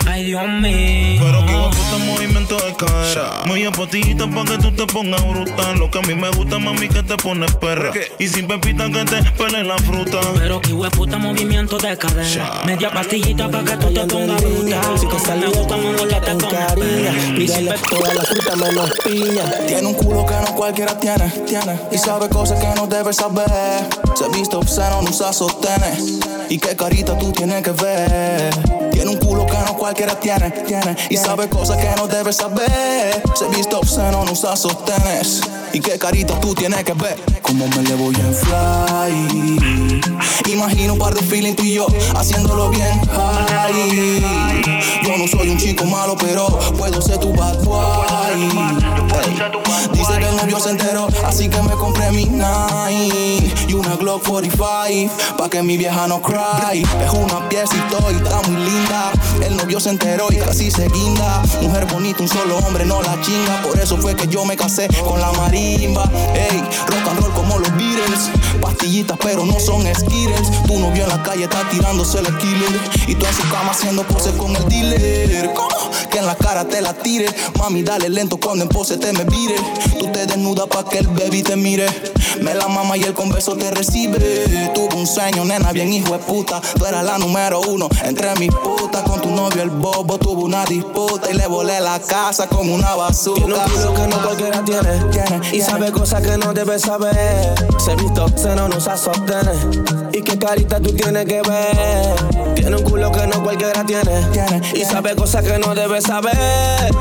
Ay, 0.07 0.23
Dios 0.25 0.47
mío. 0.47 1.19
Pero 1.19 1.45
que 1.45 1.75
puta 1.75 1.97
movimiento 2.05 2.55
de 2.57 2.75
cadera. 2.75 3.43
Muy 3.45 3.65
apotita 3.65 4.27
pa' 4.27 4.45
que 4.45 4.57
tú 4.59 4.71
te 4.71 4.85
pongas 4.85 5.21
brutal. 5.27 5.79
Lo 5.79 5.89
que 5.89 5.97
a 5.97 6.01
mí 6.01 6.13
me 6.13 6.29
gusta, 6.29 6.59
mami, 6.59 6.87
que 6.87 7.01
te 7.03 7.17
pones 7.17 7.53
perra. 7.55 7.91
Y 8.19 8.27
sin 8.27 8.47
pepita 8.47 8.85
que 8.89 9.03
te 9.03 9.23
pele 9.31 9.63
la 9.63 9.77
fruta. 9.79 10.19
Pero 10.35 10.61
que 10.61 10.73
puta 10.91 11.17
movimiento 11.17 11.77
de 11.77 11.97
cadera. 11.97 12.61
Media 12.65 12.91
pastillita 12.91 13.49
pa' 13.49 13.63
que 13.63 13.77
tú 13.77 13.93
te 13.93 14.05
pongas 14.05 14.41
brutal. 14.41 14.99
Si 14.99 15.07
te 15.07 15.19
sale 15.19 15.47
gusta, 15.47 15.77
mami, 15.77 15.97
que 15.97 16.21
te 16.21 16.35
pones 16.35 16.73
perra. 16.73 17.13
Y 17.37 17.47
sin 17.47 17.65
toda 17.89 18.13
la 18.13 18.23
fruta 18.23 18.55
menos 18.55 18.91
piña. 19.03 19.43
Tiene 19.67 19.87
un 19.87 19.93
culo 19.95 20.25
que 20.25 20.35
no 20.35 20.55
cualquiera 20.55 20.99
tiene, 20.99 21.29
tiene. 21.47 21.79
Y 21.91 21.97
sabe 21.97 22.29
cosas 22.29 22.54
que 22.59 22.67
no 22.75 22.87
debes 22.87 23.17
saber. 23.17 23.87
Se 24.15 24.27
viste 24.29 24.55
obsceno, 24.55 25.01
no 25.01 25.09
usa 25.09 25.33
sostenes. 25.33 26.19
Y 26.49 26.57
qué 26.57 26.75
carita 26.75 27.17
tú 27.17 27.31
tienes 27.31 27.63
que 27.63 27.71
ver. 27.71 28.53
Tiene 28.91 29.09
un 29.11 29.17
culo 29.17 29.45
que 29.45 29.57
no 29.57 29.75
cualquiera 29.77 30.19
tiene, 30.19 30.51
tiene. 30.51 30.95
Y 31.09 31.17
sabe 31.17 31.49
cosas 31.49 31.77
que 31.77 31.89
no 31.95 32.07
debe 32.07 32.31
saber. 32.33 33.21
Se 33.35 33.47
viste 33.49 33.75
obsceno, 33.75 34.23
no 34.23 34.31
usa 34.31 34.55
sostenes. 34.55 35.41
Y 35.73 35.79
qué 35.79 35.97
carita 35.97 36.39
tú 36.39 36.53
tienes 36.53 36.83
que 36.83 36.93
ver. 36.93 37.21
Cómo 37.41 37.67
me 37.67 37.83
le 37.83 37.95
voy 37.95 38.15
a 38.15 38.33
fly. 38.33 40.01
Imagino 40.51 40.93
un 40.93 40.99
par 40.99 41.13
de 41.13 41.21
feeling 41.21 41.53
tú 41.53 41.63
y 41.63 41.73
yo 41.73 41.87
haciéndolo 42.15 42.69
bien. 42.69 43.01
Yo 45.03 45.17
no 45.17 45.27
soy 45.27 45.49
un 45.49 45.57
chico 45.57 45.85
malo, 45.85 46.15
pero 46.17 46.47
puedo 46.77 47.01
ser 47.01 47.17
tu 47.17 47.33
bad 47.33 47.61
boy. 47.63 48.47
Dice 49.93 50.17
que 50.17 50.27
el 50.27 50.35
novio 50.35 50.59
se 50.59 50.71
enteró, 50.71 51.07
así 51.25 51.49
que 51.49 51.61
me 51.61 51.71
compré 51.73 52.11
mi 52.11 52.25
y 52.89 53.73
una 53.73 53.95
Glock 53.95 54.27
45 54.27 55.13
pa 55.37 55.49
que 55.49 55.61
mi 55.61 55.77
vieja 55.77 56.07
no 56.07 56.21
cry. 56.21 56.83
Es 57.03 57.11
una 57.11 57.47
piecito 57.49 57.97
y 58.11 58.15
está 58.15 58.41
muy 58.47 58.57
linda. 58.57 59.11
El 59.43 59.57
novio 59.57 59.79
se 59.79 59.89
enteró 59.89 60.27
y 60.31 60.37
casi 60.37 60.71
se 60.71 60.87
guinda. 60.89 61.41
Mujer 61.61 61.85
bonita, 61.85 62.21
un 62.21 62.29
solo 62.29 62.57
hombre 62.57 62.85
no 62.85 63.01
la 63.01 63.19
chinga. 63.21 63.61
Por 63.63 63.79
eso 63.79 63.97
fue 63.97 64.15
que 64.15 64.27
yo 64.27 64.45
me 64.45 64.55
casé 64.55 64.87
con 65.03 65.19
la 65.19 65.31
marimba. 65.33 66.09
Ey, 66.33 66.59
rock 66.87 67.07
and 67.09 67.19
roll 67.19 67.33
como 67.33 67.59
los 67.59 67.71
Beatles. 67.75 68.29
Pastillitas, 68.61 69.17
pero 69.21 69.45
no 69.45 69.59
son 69.59 69.83
Skittles. 69.93 70.65
Tu 70.67 70.79
novio 70.79 71.03
en 71.03 71.09
la 71.09 71.21
calle 71.23 71.43
está 71.43 71.67
tirándose 71.69 72.19
el 72.19 72.37
killer. 72.37 72.79
Y 73.07 73.15
tú 73.15 73.25
en 73.25 73.33
su 73.33 73.43
cama 73.49 73.71
haciendo 73.71 74.03
pose 74.03 74.31
con 74.37 74.55
el 74.55 74.67
dealer. 74.69 75.53
Que 76.09 76.19
en 76.19 76.25
la 76.25 76.35
cara 76.35 76.65
te 76.65 76.81
la 76.81 76.93
tire. 76.93 77.27
Mami, 77.59 77.83
dale 77.83 78.09
lento 78.09 78.37
cuando 78.37 78.63
en 78.63 78.69
pose 78.69 78.97
te 78.97 79.11
me 79.13 79.23
vire. 79.25 79.55
Tú 79.99 80.07
te 80.11 80.25
desnudas 80.25 80.67
pa' 80.67 80.87
que 80.87 80.99
el 80.99 81.07
baby 81.07 81.43
te 81.43 81.55
mire. 81.55 81.87
Me 82.41 82.53
la 82.53 82.67
mama 82.67 82.97
y 82.97 83.03
el 83.03 83.13
converso 83.13 83.55
te 83.55 83.71
recibe. 83.71 84.71
Tuve 84.73 84.95
un 84.95 85.07
sueño, 85.07 85.45
nena, 85.45 85.71
bien 85.71 85.91
hijo 85.93 86.13
de 86.13 86.19
puta. 86.19 86.61
Tú 86.77 86.85
eras 86.85 87.03
la 87.03 87.17
número 87.17 87.61
uno 87.61 87.87
entre 88.03 88.33
mis 88.35 88.51
putas. 88.51 89.03
Con 89.03 89.21
tu 89.21 89.29
novio 89.29 89.61
el 89.61 89.69
bobo 89.69 90.17
tuvo 90.17 90.43
una 90.43 90.65
disputa 90.65 91.31
y 91.31 91.35
le 91.35 91.47
volé 91.47 91.79
la 91.79 91.99
casa 91.99 92.47
con 92.47 92.69
una 92.69 92.95
bazooka. 92.95 93.39
Tiene 93.41 93.55
un 93.55 93.69
culo 93.69 93.93
que 93.93 94.07
no 94.07 94.23
cualquiera 94.23 94.63
tiene, 94.63 94.99
tiene 95.11 95.41
y 95.53 95.61
sabe 95.61 95.91
cosas 95.91 96.21
que 96.21 96.37
no 96.37 96.53
debe 96.53 96.79
saber. 96.79 97.55
Se 97.77 97.95
visto 97.95 98.25
obsceno, 98.25 98.67
no 98.67 98.77
usa 98.77 98.97
sostenes. 98.97 99.57
Y 100.13 100.21
qué 100.21 100.37
carita 100.37 100.79
tú 100.79 100.93
tienes 100.93 101.25
que 101.25 101.41
ver. 101.41 102.55
Tiene 102.55 102.75
un 102.75 102.83
culo 102.83 103.11
que 103.11 103.27
no 103.27 103.43
cualquiera 103.43 103.85
tiene, 103.85 104.21
tiene 104.31 104.61
y 104.73 104.83
sabe 104.85 105.15
cosas 105.15 105.43
que 105.43 105.57
no 105.59 105.75
debe 105.75 106.01
saber. 106.01 106.35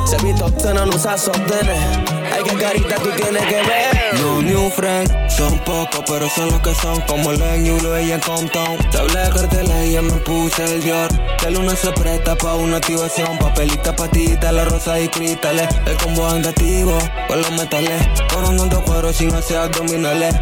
Se 0.06 0.16
visto 0.24 0.46
obsceno, 0.46 0.86
no 0.86 0.94
usa 0.94 1.16
sostenes. 1.16 2.13
Ay, 2.34 2.42
qué 2.42 2.56
carita 2.56 2.96
tú 2.96 3.10
tienes 3.10 3.46
que 3.46 3.54
ver. 3.54 4.14
No 4.20 4.42
new 4.42 4.68
friends, 4.70 5.12
son 5.36 5.56
pocos, 5.60 6.02
pero 6.04 6.28
son 6.28 6.50
los 6.50 6.60
que 6.62 6.74
son. 6.74 7.00
Como 7.02 7.30
el 7.30 7.64
Yulo 7.64 8.00
y 8.00 8.10
el 8.10 8.20
Compton. 8.20 8.76
Te 8.90 8.98
hablé 8.98 9.20
de 9.20 9.30
cartela 9.30 9.84
y 9.84 9.92
ya 9.92 10.02
me 10.02 10.14
puse 10.14 10.64
el 10.64 10.82
Dior. 10.82 11.10
Que 11.38 11.50
luna 11.52 11.76
se 11.76 11.92
presta 11.92 12.34
pa' 12.34 12.54
una 12.54 12.78
activación. 12.78 13.38
Papelita, 13.38 13.94
patita, 13.94 14.50
la 14.50 14.64
rosa 14.64 14.98
y 14.98 15.06
cristales. 15.08 15.68
El 15.86 15.96
combo 15.98 16.26
andativo 16.26 16.98
con 17.28 17.40
los 17.40 17.52
metales. 17.52 18.02
Coronando 18.32 18.82
cuero 18.82 19.12
sin 19.12 19.32
hacer 19.32 19.58
abdominales. 19.58 20.34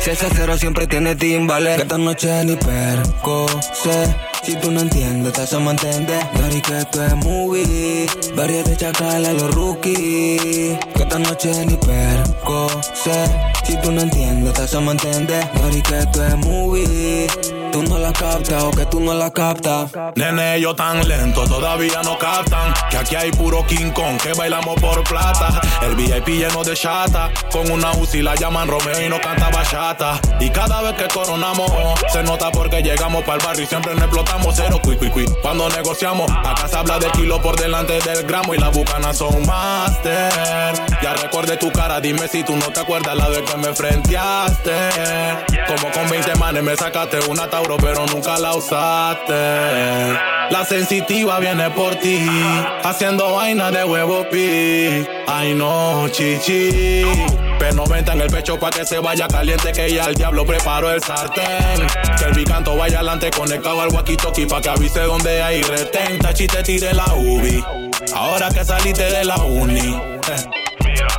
Si 0.00 0.10
ese 0.10 0.28
cero 0.34 0.56
siempre 0.56 0.86
tiene 0.86 1.16
timbales. 1.16 1.76
Que 1.76 1.82
esta 1.82 1.98
noche 1.98 2.44
ni 2.44 2.56
perco 2.56 3.46
sé. 3.72 4.14
Si 4.42 4.54
tú 4.56 4.70
no 4.70 4.80
entiendes, 4.80 5.32
te 5.32 5.42
hacemos 5.42 5.72
entender. 5.72 6.24
Dari 6.40 6.60
que 6.60 6.78
esto 6.78 7.04
es 7.04 7.16
movie. 7.16 8.06
Varias 8.34 8.64
de 8.64 8.76
chacal 8.76 9.26
a 9.26 9.32
los 9.32 9.54
rookies. 9.54 10.78
Que 10.94 11.02
esta 11.02 11.18
noche 11.18 11.66
ni 11.66 11.76
perco 11.76 12.68
sé. 12.94 13.24
Si 13.64 13.76
tú 13.80 13.92
no 13.92 14.02
entiendes, 14.02 14.54
te 14.54 14.62
hacemos 14.62 14.94
entender. 14.94 15.50
Dari 15.60 15.82
que 15.82 15.98
esto 15.98 16.24
es 16.24 16.36
movie. 16.36 17.26
Tú 17.72 17.82
no 17.82 17.98
la 17.98 18.12
captas 18.12 18.62
o 18.62 18.70
que 18.70 18.86
tú 18.86 19.00
no 19.00 19.14
la 19.14 19.30
captas. 19.30 19.90
Nene, 20.16 20.56
ellos 20.56 20.76
tan 20.76 21.06
lento, 21.06 21.44
todavía 21.44 22.02
no 22.02 22.18
captan. 22.18 22.72
Que 22.90 22.96
aquí 22.96 23.16
hay 23.16 23.30
puro 23.30 23.64
King 23.66 23.90
Kong, 23.92 24.18
que 24.22 24.32
bailamos 24.32 24.80
por 24.80 25.02
plata. 25.04 25.60
El 25.82 25.94
VIP 25.94 26.28
lleno 26.28 26.64
de 26.64 26.74
chata. 26.74 27.30
Con 27.50 27.70
una 27.70 27.92
UCI 27.92 28.22
la 28.22 28.34
llaman 28.34 28.68
Romeo 28.68 29.00
y 29.04 29.08
no 29.08 29.20
canta 29.20 29.50
bachata. 29.50 30.20
Y 30.40 30.50
cada 30.50 30.82
vez 30.82 30.94
que 30.94 31.08
coronamos, 31.08 31.70
se 32.12 32.22
nota 32.22 32.50
porque 32.50 32.82
llegamos 32.82 33.22
para 33.24 33.38
el 33.38 33.46
barrio 33.46 33.64
y 33.64 33.66
siempre 33.66 33.94
nos 33.94 34.04
explotamos 34.04 34.54
cero. 34.56 34.80
Cui. 34.82 34.96
Cuando 35.42 35.68
negociamos, 35.68 36.30
acá 36.30 36.68
se 36.68 36.76
habla 36.76 36.98
de 36.98 37.10
kilo 37.12 37.40
por 37.40 37.58
delante 37.58 37.98
del 38.00 38.24
gramo 38.24 38.54
y 38.54 38.58
las 38.58 38.72
bucanas 38.72 39.18
son 39.18 39.46
master. 39.46 40.72
Ya 41.02 41.14
recordé 41.14 41.56
tu 41.56 41.70
cara, 41.70 42.00
dime 42.00 42.28
si 42.28 42.42
tú 42.42 42.56
no 42.56 42.66
te 42.66 42.80
acuerdas 42.80 43.16
la 43.16 43.28
vez 43.28 43.42
que 43.42 43.56
me 43.56 43.74
frenteaste. 43.74 44.72
Como 45.66 45.92
con 45.92 46.08
20 46.08 46.34
manes 46.36 46.62
me 46.62 46.76
sacaste 46.76 47.20
una 47.28 47.48
Tauro, 47.58 47.76
pero 47.76 48.06
nunca 48.06 48.38
la 48.38 48.54
usaste. 48.54 49.32
La 49.32 50.64
sensitiva 50.64 51.40
viene 51.40 51.68
por 51.70 51.96
ti, 51.96 52.24
haciendo 52.84 53.34
vaina 53.34 53.72
de 53.72 53.84
huevo 53.84 54.24
pi. 54.30 55.04
Ay 55.26 55.54
no, 55.56 56.08
chichi. 56.08 57.02
P90 57.58 58.12
en 58.12 58.20
el 58.20 58.30
pecho 58.30 58.60
pa' 58.60 58.70
que 58.70 58.84
se 58.84 59.00
vaya 59.00 59.26
caliente, 59.26 59.72
que 59.72 59.92
ya 59.92 60.04
el 60.04 60.14
diablo 60.14 60.46
preparó 60.46 60.92
el 60.92 61.02
sartén. 61.02 61.84
Que 62.16 62.26
el 62.26 62.34
bicanto 62.34 62.76
vaya 62.76 62.98
adelante 62.98 63.28
conectado 63.32 63.80
al 63.80 63.88
walkie-talkie 63.88 64.46
pa' 64.46 64.60
que 64.60 64.68
avise 64.68 65.00
donde 65.00 65.42
hay 65.42 65.60
retén. 65.62 66.20
Tachi 66.20 66.46
te 66.46 66.62
tire 66.62 66.94
la 66.94 67.12
ubi, 67.12 67.64
ahora 68.14 68.50
que 68.50 68.64
saliste 68.64 69.10
de 69.10 69.24
la 69.24 69.38
uni. 69.38 70.00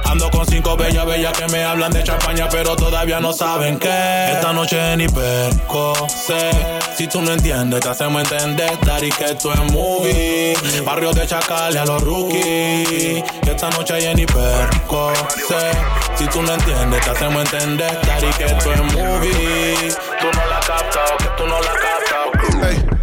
Ando 0.10 0.28
con 0.32 0.44
cinco 0.48 0.76
bellas, 0.76 1.06
bellas 1.06 1.38
que 1.38 1.48
me 1.50 1.64
hablan 1.64 1.92
de 1.92 2.04
champaña, 2.04 2.50
pero 2.50 2.76
todavía 2.76 3.20
no 3.20 3.32
saben 3.32 3.78
que 3.78 4.32
esta 4.32 4.52
noche 4.52 4.98
ni 4.98 5.08
perco 5.08 5.94
sé. 6.08 6.50
Si 6.98 7.08
tú 7.08 7.22
no 7.22 7.32
entiendes, 7.32 7.80
te 7.82 7.90
hacemos 7.90 8.24
entender, 8.24 8.72
Dari, 8.82 9.12
que 9.12 9.26
esto 9.26 9.54
es 9.54 9.72
movie. 9.72 10.56
Barrio 10.84 11.12
de 11.12 11.28
chacales 11.28 11.80
a 11.80 11.86
los 11.86 12.02
rookies. 12.02 13.24
Esta 13.46 13.70
noche 13.70 14.16
ni 14.16 14.26
perco 14.26 15.14
sé. 15.48 15.72
Si 16.16 16.26
tú 16.26 16.42
no 16.42 16.56
entiendes, 16.56 17.02
te 17.06 17.10
hacemos 17.12 17.54
entender, 17.54 18.02
Dari, 18.02 18.30
que 18.30 18.46
esto 18.46 18.74
es 18.74 18.82
movie. 18.82 19.96
Tú 20.20 20.28
no 20.34 20.46
la 20.48 20.60
captas, 20.60 21.12
que 21.20 21.28
tú 21.38 21.46
no 21.46 21.60
la 21.62 21.72
captas. 21.72 21.89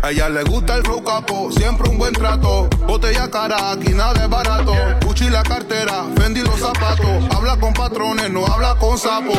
A 0.06 0.12
ella 0.12 0.28
le 0.28 0.44
gusta 0.44 0.76
el 0.76 0.84
flow 0.84 1.02
capo, 1.02 1.50
siempre 1.50 1.90
un 1.90 1.98
buen 1.98 2.12
trato. 2.12 2.68
Botella 2.86 3.28
cara, 3.28 3.72
aquí 3.72 3.88
nada 3.92 4.22
es 4.22 4.28
barato. 4.28 4.72
Gucci 5.04 5.28
la 5.28 5.42
cartera, 5.42 6.04
Fendi 6.16 6.42
los 6.42 6.60
zapatos. 6.60 7.24
Habla 7.34 7.56
con 7.56 7.74
patrones, 7.74 8.30
no 8.30 8.46
habla 8.46 8.76
con 8.76 8.96
sapos. 8.96 9.36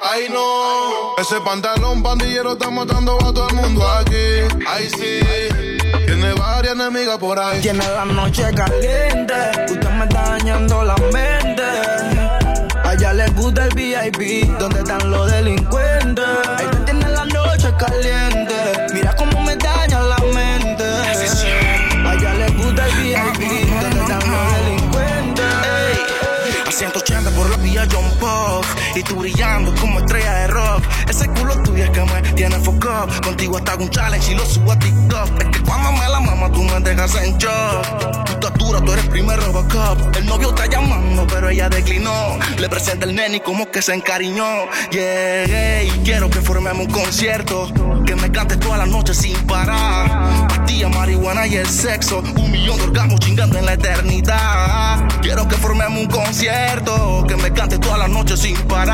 Ay 0.00 0.28
no, 0.30 1.16
ese 1.18 1.40
pantalón 1.40 2.04
pandillero 2.04 2.52
está 2.52 2.70
matando 2.70 3.16
a 3.16 3.34
todo 3.34 3.48
el 3.48 3.56
mundo 3.56 3.84
aquí. 3.88 4.64
Ay 4.68 4.88
sí, 4.90 5.26
tiene 6.06 6.34
varias 6.34 6.74
enemigas 6.74 7.18
por 7.18 7.40
ahí. 7.40 7.60
Tiene 7.60 7.84
la 7.88 8.04
noche 8.04 8.44
caliente, 8.54 9.34
usted 9.72 9.90
me 9.90 10.04
está 10.04 10.22
dañando 10.22 10.84
la 10.84 10.94
mente. 11.12 11.64
A 12.84 12.94
ella 12.94 13.12
le 13.12 13.28
gusta 13.30 13.64
el 13.64 13.74
VIP, 13.74 14.56
donde 14.56 14.78
están 14.78 15.10
los 15.10 15.28
delincuentes. 15.32 15.99
jump 27.86 28.19
y 29.00 29.02
tú 29.02 29.16
brillando 29.16 29.74
como 29.80 29.98
estrella 29.98 30.32
de 30.34 30.46
rock. 30.48 30.84
Ese 31.08 31.26
culo 31.28 31.60
tuyo 31.62 31.84
es 31.84 31.90
que 31.90 32.00
me 32.00 32.22
tiene 32.34 32.58
foco. 32.58 33.06
Contigo 33.24 33.56
hasta 33.56 33.74
un 33.76 33.88
challenge 33.90 34.32
y 34.32 34.34
lo 34.34 34.44
subo 34.44 34.72
a 34.72 34.78
TikTok. 34.78 35.42
Es 35.42 35.48
que 35.48 35.62
cuando 35.62 35.92
me 35.92 36.08
la 36.08 36.20
mama 36.20 36.50
tú 36.52 36.62
me 36.62 36.80
dejas 36.80 37.14
en 37.16 37.36
shock. 37.38 38.24
Tu 38.24 38.32
estatura, 38.32 38.80
tú 38.80 38.92
eres 38.92 39.06
primer 39.08 39.40
Robocop. 39.40 40.16
El 40.16 40.26
novio 40.26 40.50
está 40.50 40.66
llamando, 40.66 41.26
pero 41.26 41.48
ella 41.48 41.68
declinó. 41.68 42.38
Le 42.58 42.68
presenta 42.68 43.06
el 43.06 43.14
nene 43.14 43.36
y 43.38 43.40
como 43.40 43.70
que 43.70 43.80
se 43.80 43.94
encariñó. 43.94 44.44
Yeah, 44.90 45.82
y 45.82 45.90
quiero 46.04 46.28
que 46.28 46.40
formemos 46.40 46.86
un 46.86 46.92
concierto. 46.92 47.70
Que 48.06 48.14
me 48.16 48.30
cantes 48.30 48.60
toda 48.60 48.76
la 48.76 48.86
noche 48.86 49.14
sin 49.14 49.36
parar. 49.46 50.48
Pastilla, 50.48 50.88
marihuana 50.88 51.46
y 51.46 51.56
el 51.56 51.68
sexo. 51.68 52.22
Un 52.36 52.50
millón 52.50 52.76
de 52.76 52.84
orgasmos 52.84 53.20
chingando 53.20 53.58
en 53.58 53.66
la 53.66 53.74
eternidad. 53.74 55.08
Quiero 55.22 55.48
que 55.48 55.56
formemos 55.56 56.00
un 56.00 56.08
concierto. 56.08 57.24
Que 57.26 57.36
me 57.36 57.52
cantes 57.52 57.80
toda 57.80 57.96
la 57.96 58.08
noche 58.08 58.36
sin 58.36 58.56
parar. 58.62 58.89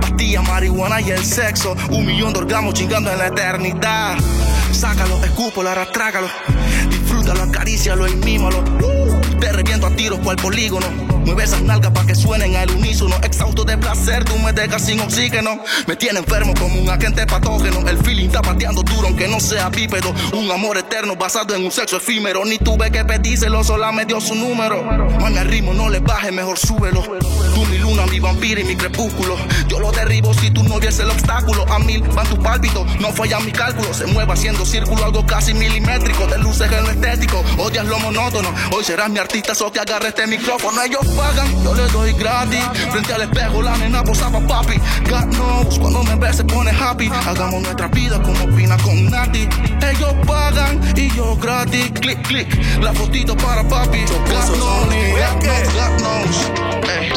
Pastilla, 0.00 0.42
marihuana 0.42 1.00
y 1.00 1.10
el 1.10 1.24
sexo. 1.24 1.76
Un 1.90 2.06
millón 2.06 2.32
de 2.32 2.40
orgasmos 2.40 2.74
chingando 2.74 3.10
en 3.10 3.18
la 3.18 3.28
eternidad. 3.28 4.16
Sácalo, 4.72 5.22
escúpalo, 5.24 5.70
arrastrágalo. 5.70 6.28
Disfrútalo, 6.88 7.42
acarícialo 7.42 8.08
y 8.08 8.16
mímalo. 8.16 8.64
Te 9.40 9.52
reviento 9.52 9.86
a 9.86 9.90
tiros 9.90 10.18
cual 10.20 10.36
polígono. 10.36 11.11
Mueve 11.24 11.44
esas 11.44 11.62
nalgas 11.62 11.92
para 11.92 12.06
que 12.06 12.14
suenen 12.14 12.56
al 12.56 12.70
unísono. 12.70 13.16
Exhausto 13.22 13.64
de 13.64 13.78
placer, 13.78 14.24
tú 14.24 14.36
me 14.38 14.52
dejas 14.52 14.84
sin 14.84 15.00
oxígeno. 15.00 15.60
Me 15.86 15.96
tiene 15.96 16.18
enfermo 16.18 16.52
como 16.58 16.80
un 16.80 16.90
agente 16.90 17.26
patógeno. 17.26 17.88
El 17.88 17.98
feeling 17.98 18.26
está 18.26 18.42
pateando 18.42 18.82
duro 18.82 19.08
aunque 19.08 19.28
no 19.28 19.40
sea 19.40 19.68
bípedo. 19.68 20.12
Un 20.32 20.50
amor 20.50 20.78
eterno 20.78 21.16
basado 21.16 21.54
en 21.54 21.64
un 21.64 21.70
sexo 21.70 21.96
efímero. 21.96 22.44
Ni 22.44 22.58
tuve 22.58 22.90
que 22.90 23.04
pedírselo, 23.04 23.62
sola 23.62 23.92
me 23.92 24.04
dio 24.04 24.20
su 24.20 24.34
número. 24.34 24.82
Mami, 24.82 25.38
al 25.38 25.46
ritmo 25.46 25.72
no 25.72 25.88
le 25.88 26.00
baje, 26.00 26.32
mejor 26.32 26.58
súbelo. 26.58 27.02
Tú 27.54 27.64
mi 27.66 27.78
luna, 27.78 28.06
mi 28.06 28.18
vampiro 28.18 28.60
y 28.60 28.64
mi 28.64 28.76
crepúsculo. 28.76 29.36
Yo 29.68 29.78
lo 29.78 29.92
derribo 29.92 30.34
si 30.34 30.50
tú 30.50 30.62
no 30.64 30.80
vieses 30.80 31.00
el 31.00 31.10
obstáculo. 31.10 31.64
A 31.72 31.78
mil 31.78 32.02
van 32.02 32.26
tus 32.26 32.38
pálpitos, 32.38 32.86
no 33.00 33.12
fallan 33.12 33.44
mis 33.44 33.54
cálculos. 33.54 33.96
Se 33.96 34.06
mueve 34.06 34.32
haciendo 34.32 34.66
círculo, 34.66 35.04
algo 35.04 35.24
casi 35.26 35.54
milimétrico. 35.54 36.26
De 36.26 36.38
luces 36.38 36.70
en 36.72 36.86
estético, 36.86 37.44
odias 37.58 37.86
lo 37.86 37.98
monótono. 38.00 38.52
Hoy 38.72 38.84
serás 38.84 39.10
mi 39.10 39.18
artista, 39.18 39.54
so 39.54 39.70
que 39.70 39.80
agarre 39.80 40.08
este 40.08 40.26
micrófono. 40.26 40.82
Ellos 40.82 41.11
pagan, 41.16 41.62
yo 41.62 41.74
les 41.74 41.92
doy 41.92 42.12
gratis. 42.12 42.64
Frente 42.90 43.12
al 43.12 43.22
espejo, 43.22 43.62
la 43.62 43.76
nena 43.76 44.02
posaba 44.02 44.40
papi. 44.40 44.78
God 45.08 45.34
knows, 45.34 45.78
cuando 45.78 46.02
me 46.04 46.16
ve 46.16 46.32
se 46.32 46.44
pone 46.44 46.70
happy. 46.70 47.10
Hagamos 47.26 47.62
nuestra 47.62 47.88
vida 47.88 48.20
como 48.22 48.46
Pina 48.54 48.76
con 48.78 49.10
Nati. 49.10 49.48
Ellos 49.90 50.14
pagan 50.26 50.80
y 50.96 51.10
yo 51.14 51.36
gratis. 51.36 51.90
Click, 52.00 52.20
click, 52.26 52.48
la 52.80 52.92
fotito 52.92 53.36
para 53.36 53.62
papi. 53.68 54.04
God 54.04 54.26
knows, 54.28 54.88
God 55.18 55.42
knows, 55.42 55.74
God 55.74 55.98
knows. 56.00 56.36
Ey. 56.88 57.12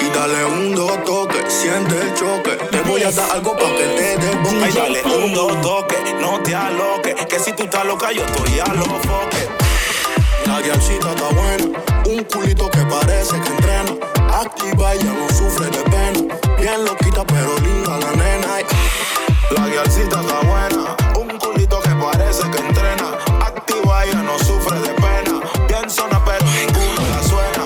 Y 0.00 0.08
dale 0.14 0.44
un 0.44 0.74
dos 0.74 1.04
toque, 1.04 1.38
siente 1.48 2.00
el 2.00 2.14
choque. 2.14 2.52
Te 2.70 2.80
voy 2.82 3.02
a 3.02 3.10
dar 3.10 3.30
algo 3.32 3.56
pa' 3.56 3.70
que 3.76 3.86
te 3.96 4.18
des 4.18 4.36
Ay, 4.62 4.72
dale 4.72 5.02
un 5.02 5.34
dos 5.34 5.60
toque, 5.60 5.96
no 6.20 6.40
te 6.40 6.54
aloques. 6.54 7.14
Que 7.26 7.38
si 7.38 7.52
tú 7.52 7.64
estás 7.64 7.84
loca, 7.86 8.12
yo 8.12 8.22
estoy 8.24 8.60
a 8.60 8.72
los 8.74 8.88
foques. 8.88 9.53
La 10.64 10.70
guialcita 10.70 11.10
está 11.10 11.28
buena, 11.28 11.78
un 12.06 12.24
culito 12.24 12.70
que 12.70 12.78
parece 12.86 13.38
que 13.38 13.50
entrena. 13.50 13.92
Activa 14.32 14.94
ya 14.94 15.12
no 15.12 15.28
sufre 15.28 15.66
de 15.66 15.82
pena. 15.90 16.34
Bien 16.58 16.82
loquita, 16.86 17.22
pero 17.26 17.54
linda 17.58 17.98
la 17.98 18.10
nena. 18.12 18.46
La 19.50 19.68
guialcita 19.68 20.22
está 20.22 20.40
buena, 20.40 20.96
un 21.20 21.38
culito 21.38 21.80
que 21.80 21.90
parece 21.90 22.50
que 22.50 22.58
entrena. 22.66 23.10
Activa, 23.44 24.06
ella 24.06 24.22
no 24.22 24.38
sufre 24.38 24.78
de 24.80 24.94
pena. 24.94 25.42
Bien 25.68 25.90
zona, 25.90 26.24
pero 26.24 26.42
ninguno 26.46 27.02
la 27.10 27.22
suena. 27.22 27.64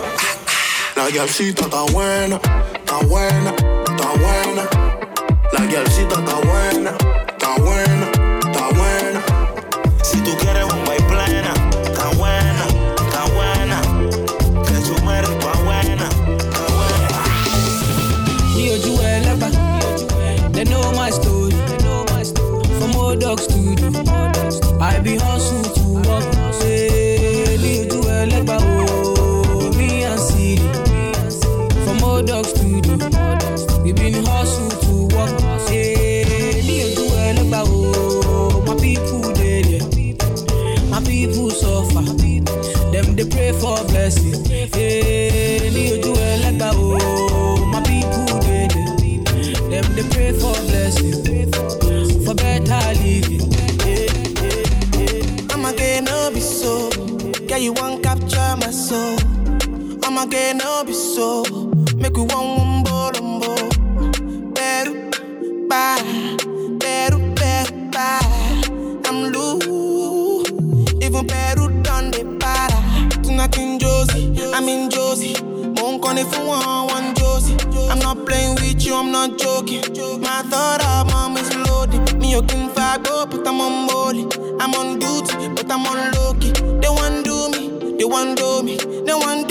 La 0.96 1.08
guialcita 1.08 1.66
está 1.66 1.82
buena, 1.92 2.40
está 2.74 2.96
buena, 3.06 3.54
está 3.86 4.08
buena. 4.18 4.68
La 5.52 5.64
guialcita 5.66 6.16
está 6.18 6.34
buena, 6.34 6.96
está 7.28 7.54
buena, 7.62 7.87
Girl, 57.58 57.64
you 57.64 57.72
want 57.72 58.04
capture 58.04 58.54
my 58.60 58.70
soul. 58.70 59.18
I'ma 60.04 60.26
get 60.26 60.54
no 60.54 60.84
be 60.84 60.92
so. 60.92 61.42
Make 61.96 62.16
we 62.16 62.22
one 62.22 62.54
umbo 62.62 63.10
lumbo. 63.14 63.52
Beru, 64.54 65.10
ba, 65.68 65.96
beru, 66.78 67.18
beru, 67.34 67.90
ba. 67.90 68.20
I'm 69.06 69.32
loose. 69.32 70.50
Even 71.02 71.26
Peru 71.26 71.82
done 71.82 72.12
the 72.12 72.22
para. 72.38 72.78
Tonight 73.24 73.58
in 73.58 73.80
Josie, 73.80 74.36
I'm 74.54 74.68
in 74.68 74.88
Josie. 74.88 75.34
Won't 75.42 76.00
call 76.00 76.16
if 76.16 76.32
you 76.38 76.46
want 76.46 76.92
one 76.92 77.12
Josie. 77.16 77.56
I'm 77.90 77.98
not 77.98 78.24
playing 78.24 78.54
with 78.54 78.86
you, 78.86 78.94
I'm 78.94 79.10
not 79.10 79.36
joking. 79.36 79.82
My 80.20 80.42
thought 80.42 80.80
of 80.84 81.10
mom 81.10 81.36
is 81.36 81.52
loaded. 81.56 82.20
Me, 82.20 82.30
you 82.30 82.42
can 82.42 82.68
fight, 82.70 83.02
go, 83.02 83.26
but 83.26 83.44
I'm 83.48 83.60
on 83.60 83.86
molly. 83.88 84.28
I'm 84.60 84.74
on 84.74 85.00
duty, 85.00 85.48
but 85.56 85.68
I'm 85.68 85.84
on 85.86 86.12
low 86.12 86.34
key. 86.34 86.77
They 87.98 88.04
want 88.04 88.38
do 88.38 88.62
me, 88.62 88.76
they 88.76 89.12
want 89.12 89.47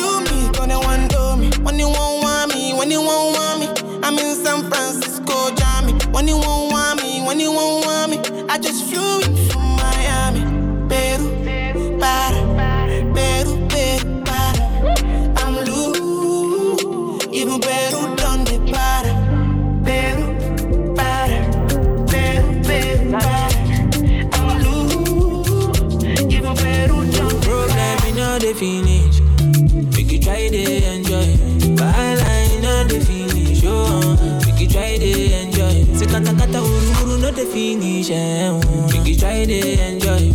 the 37.37 37.45
finish. 37.45 38.09
Eh. 38.09 38.49
oh. 38.49 38.59
We 38.91 38.97
could 39.05 39.19
try 39.19 39.45
to 39.45 39.59
enjoy. 39.87 40.33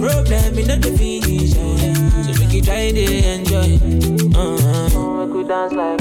Problem 0.00 0.54
the 0.80 0.90
finish. 0.98 1.54
Eh. 1.54 1.94
So 2.24 2.32
could 2.50 2.64
try 2.64 2.90
to 2.90 3.04
enjoy. 3.34 3.78
Uh-huh. 4.36 5.26
We 5.26 5.32
could 5.32 5.48
dance 5.48 5.72
like 5.72 6.00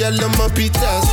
yellow 0.00 0.32
my 0.40 0.48
pitas. 0.56 1.04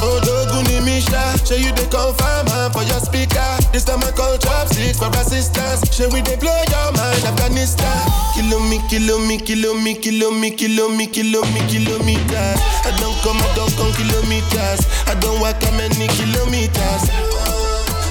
Oh, 0.00 0.16
Doguni 0.24 0.80
Misha, 0.80 1.20
show 1.44 1.60
you 1.60 1.68
the 1.76 1.84
confirm 1.92 2.48
man 2.48 2.72
for 2.72 2.80
your 2.88 3.00
speaker. 3.04 3.44
This 3.68 3.84
time 3.84 4.00
I 4.00 4.10
call 4.16 4.38
chopsticks 4.40 4.96
for 4.96 5.12
assistance. 5.20 5.84
Show 5.92 6.08
we 6.08 6.24
they 6.24 6.40
blow 6.40 6.56
your 6.72 6.88
mind, 6.96 7.20
Afghanistan. 7.28 8.00
Kilo 8.32 8.64
me, 8.64 8.80
kilo 8.88 9.20
me, 9.20 9.36
kilo 9.36 9.74
me, 9.76 9.92
kilo 10.00 10.32
me, 10.32 10.56
kilo 10.56 10.88
me, 10.88 11.04
kilo 11.06 11.44
me, 11.52 11.60
kilometers. 11.68 12.58
I 12.88 12.96
don't 12.96 13.12
come, 13.20 13.36
I 13.44 13.48
don't 13.52 13.74
come 13.76 13.92
kilometers. 13.92 14.80
I 15.04 15.12
don't 15.20 15.36
walk 15.44 15.60
that 15.60 15.74
many 15.76 16.08
kilometers. 16.16 17.04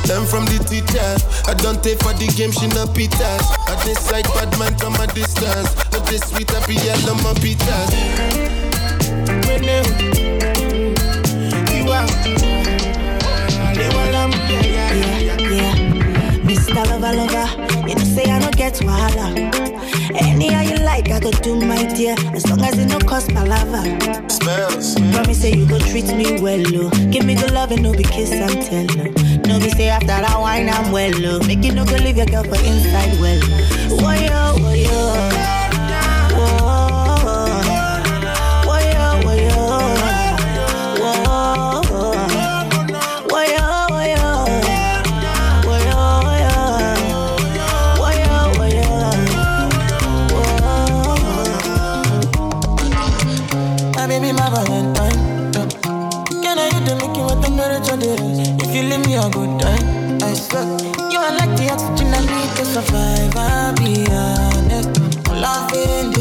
Learn 0.06 0.30
from 0.30 0.46
the 0.46 0.62
teacher. 0.70 1.10
I 1.50 1.58
don't 1.58 1.82
take 1.82 1.98
for 2.06 2.14
the 2.14 2.30
game, 2.38 2.54
she 2.54 2.70
no 2.78 2.86
pitas. 2.86 3.50
I 3.66 3.74
decide 3.82 4.30
bad 4.38 4.54
man 4.62 4.78
from 4.78 4.94
a 5.02 5.08
distance. 5.10 5.74
But 5.90 6.06
this 6.06 6.22
sweet 6.30 6.52
happy 6.54 6.78
yellow 6.86 7.18
my 7.26 7.34
pitas. 7.42 8.67
Make 17.88 17.90
you 17.90 17.96
no 17.96 18.04
say 18.04 18.30
I 18.30 18.40
no 18.40 18.52
get 18.52 18.74
wahala. 18.76 19.28
Any 20.22 20.54
I 20.54 20.64
you 20.64 20.78
like, 20.84 21.10
I 21.10 21.20
gotta 21.20 21.32
do 21.42 21.56
my 21.56 21.86
dear. 21.96 22.16
As 22.36 22.48
long 22.50 22.62
as 22.62 22.78
it 22.78 22.90
don't 22.90 23.06
cost 23.08 23.30
palava. 23.30 23.82
Smells. 24.32 24.96
Promise 25.14 25.42
say 25.42 25.54
you 25.54 25.66
gonna 25.66 25.84
treat 25.86 26.06
me 26.16 26.42
well, 26.42 26.60
look. 26.60 26.94
Give 27.12 27.26
me 27.26 27.36
the 27.36 27.52
love 27.54 27.72
and 27.72 27.84
tell. 27.84 28.88
Oh. 29.00 29.42
no 29.48 29.60
be 29.60 29.70
say 29.70 29.90
after 29.90 30.08
that 30.08 30.38
wine, 30.40 30.70
I'm 30.70 30.92
well, 30.92 31.12
lo. 31.20 31.40
Make 31.48 31.64
you 31.64 31.74
no 31.74 31.86
go 31.86 31.96
leave 31.96 32.18
your 32.18 32.26
girl 32.26 32.44
for 32.44 32.56
inside 32.56 33.20
well. 33.20 33.40
Woyo, 33.90 34.58
woyo. 34.60 35.37
To 62.58 62.66
survive. 62.66 63.36
I'll 63.36 63.74
be 63.76 64.08
honest. 64.10 64.90
Loving 65.30 66.17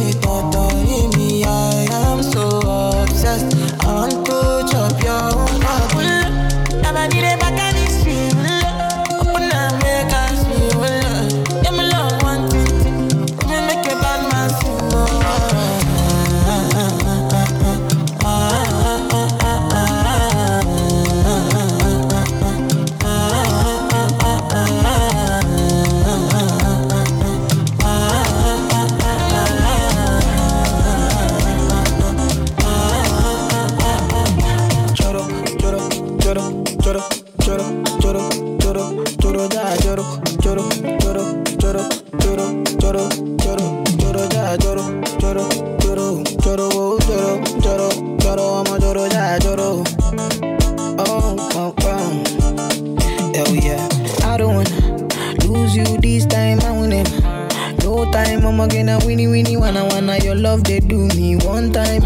love 60.57 60.65
they 60.65 60.81
do 60.81 61.07
me 61.09 61.37
one 61.37 61.71
time. 61.73 62.03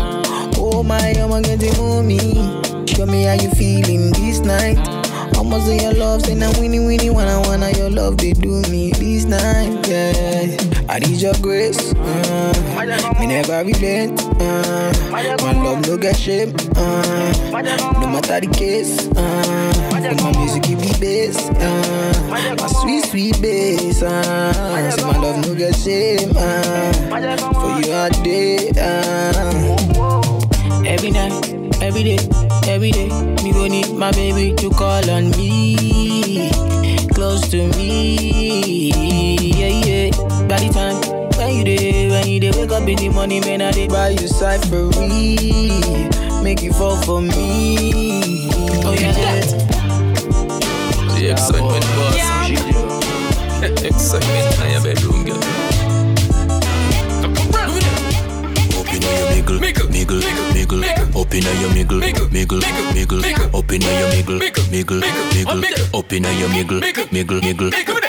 Oh 0.57 0.82
my, 0.82 1.12
I'ma 1.12 1.40
get 1.40 1.62
it 1.62 1.78
me. 2.03 2.18
Show 2.86 3.07
me 3.07 3.24
how 3.24 3.34
you 3.34 3.51
feeling 3.51 4.11
this 4.12 4.40
night. 4.40 4.78
I'ma 5.36 5.61
say 5.61 5.82
your 5.82 5.94
love, 5.94 6.22
say 6.22 6.34
now 6.34 6.51
winnie 6.59 6.80
winnie 6.80 7.11
wanna 7.11 7.40
wanna 7.46 7.70
your 7.70 7.90
love 7.90 8.16
they 8.16 8.32
do 8.32 8.62
me 8.62 8.90
this 8.92 9.24
night. 9.24 9.86
Yeah, 9.88 10.57
I 10.88 10.98
need 10.98 11.20
your 11.20 11.34
grace. 11.40 11.92
Uh, 11.94 13.16
me 13.20 13.26
never 13.26 13.64
relent. 13.64 14.30
Uh, 14.41 14.93
my 15.11 15.22
love 15.53 15.86
no 15.86 15.97
get 15.97 16.16
shame. 16.16 16.55
Uh, 16.76 17.32
no 18.01 18.07
matter 18.09 18.41
the 18.41 18.49
case. 18.57 19.07
Uh, 19.16 19.91
my 19.93 20.32
music 20.38 20.62
give 20.62 20.80
me 20.80 20.91
bass. 20.99 21.36
Uh, 21.51 22.26
my 22.30 22.66
sweet 22.80 23.05
sweet 23.05 23.41
bass. 23.43 24.03
Uh, 24.03 24.91
so 24.93 25.07
my 25.07 25.18
love 25.18 25.47
no 25.47 25.55
get 25.55 25.74
shame. 25.76 26.32
Uh, 26.36 26.93
for 27.61 27.80
you 27.86 27.93
all 27.93 28.09
day. 28.24 28.70
Uh, 28.76 29.86
Every 30.86 31.11
night, 31.12 31.32
every 31.82 32.03
day, 32.03 32.18
every 32.66 32.91
day, 32.91 33.09
me 33.45 33.53
go 33.53 33.66
need 33.68 33.93
my 33.95 34.11
baby 34.12 34.55
to 34.57 34.70
call 34.70 35.09
on 35.11 35.30
me, 35.32 36.51
close 37.14 37.49
to 37.51 37.68
me, 37.76 38.91
yeah 39.55 39.86
yeah. 39.86 40.11
By 40.49 40.59
the 40.59 40.70
time 40.72 40.99
day, 42.41 42.51
when 42.51 42.59
you 42.61 42.66
day, 42.66 42.74
wake 42.76 42.82
up 42.82 42.88
in 42.88 42.97
the 42.97 43.09
morning, 43.09 43.41
man, 43.43 43.62
I 43.62 43.70
dey 43.70 43.88
buy 43.88 44.09
you 44.11 44.28
side 44.28 44.62
for 44.68 44.88
me, 44.99 45.80
make 46.43 46.62
you 46.62 46.72
fall 46.72 46.97
for 47.03 47.20
me. 47.20 48.49
Oh 48.84 48.95
yeah, 48.99 49.12
The 51.16 51.30
excitement 51.32 51.84
boss. 51.97 52.16
excitement 53.84 54.61
in 54.64 54.70
your 54.72 54.82
bedroom, 54.82 55.24
girl. 55.24 55.41
Up 58.80 58.95
inna 58.95 59.11
your 59.20 59.30
miggle, 59.30 59.59
miggle, 59.61 60.20
miggle. 60.55 60.82
Up 61.20 61.34
inna 61.34 61.51
your 61.61 61.70
miggle, 61.70 62.01
miggle, 62.01 62.30
miggle. 62.30 63.55
Up 63.55 63.72
inna 63.72 63.86
your 63.86 64.11
miggle, 64.11 64.41
miggle, 64.41 65.01
miggle. 65.01 65.99
Up 65.99 66.12
inna 66.12 66.30
your 66.32 66.49
miggle, 66.49 66.80
miggle, 66.80 67.41
miggle. 67.41 67.99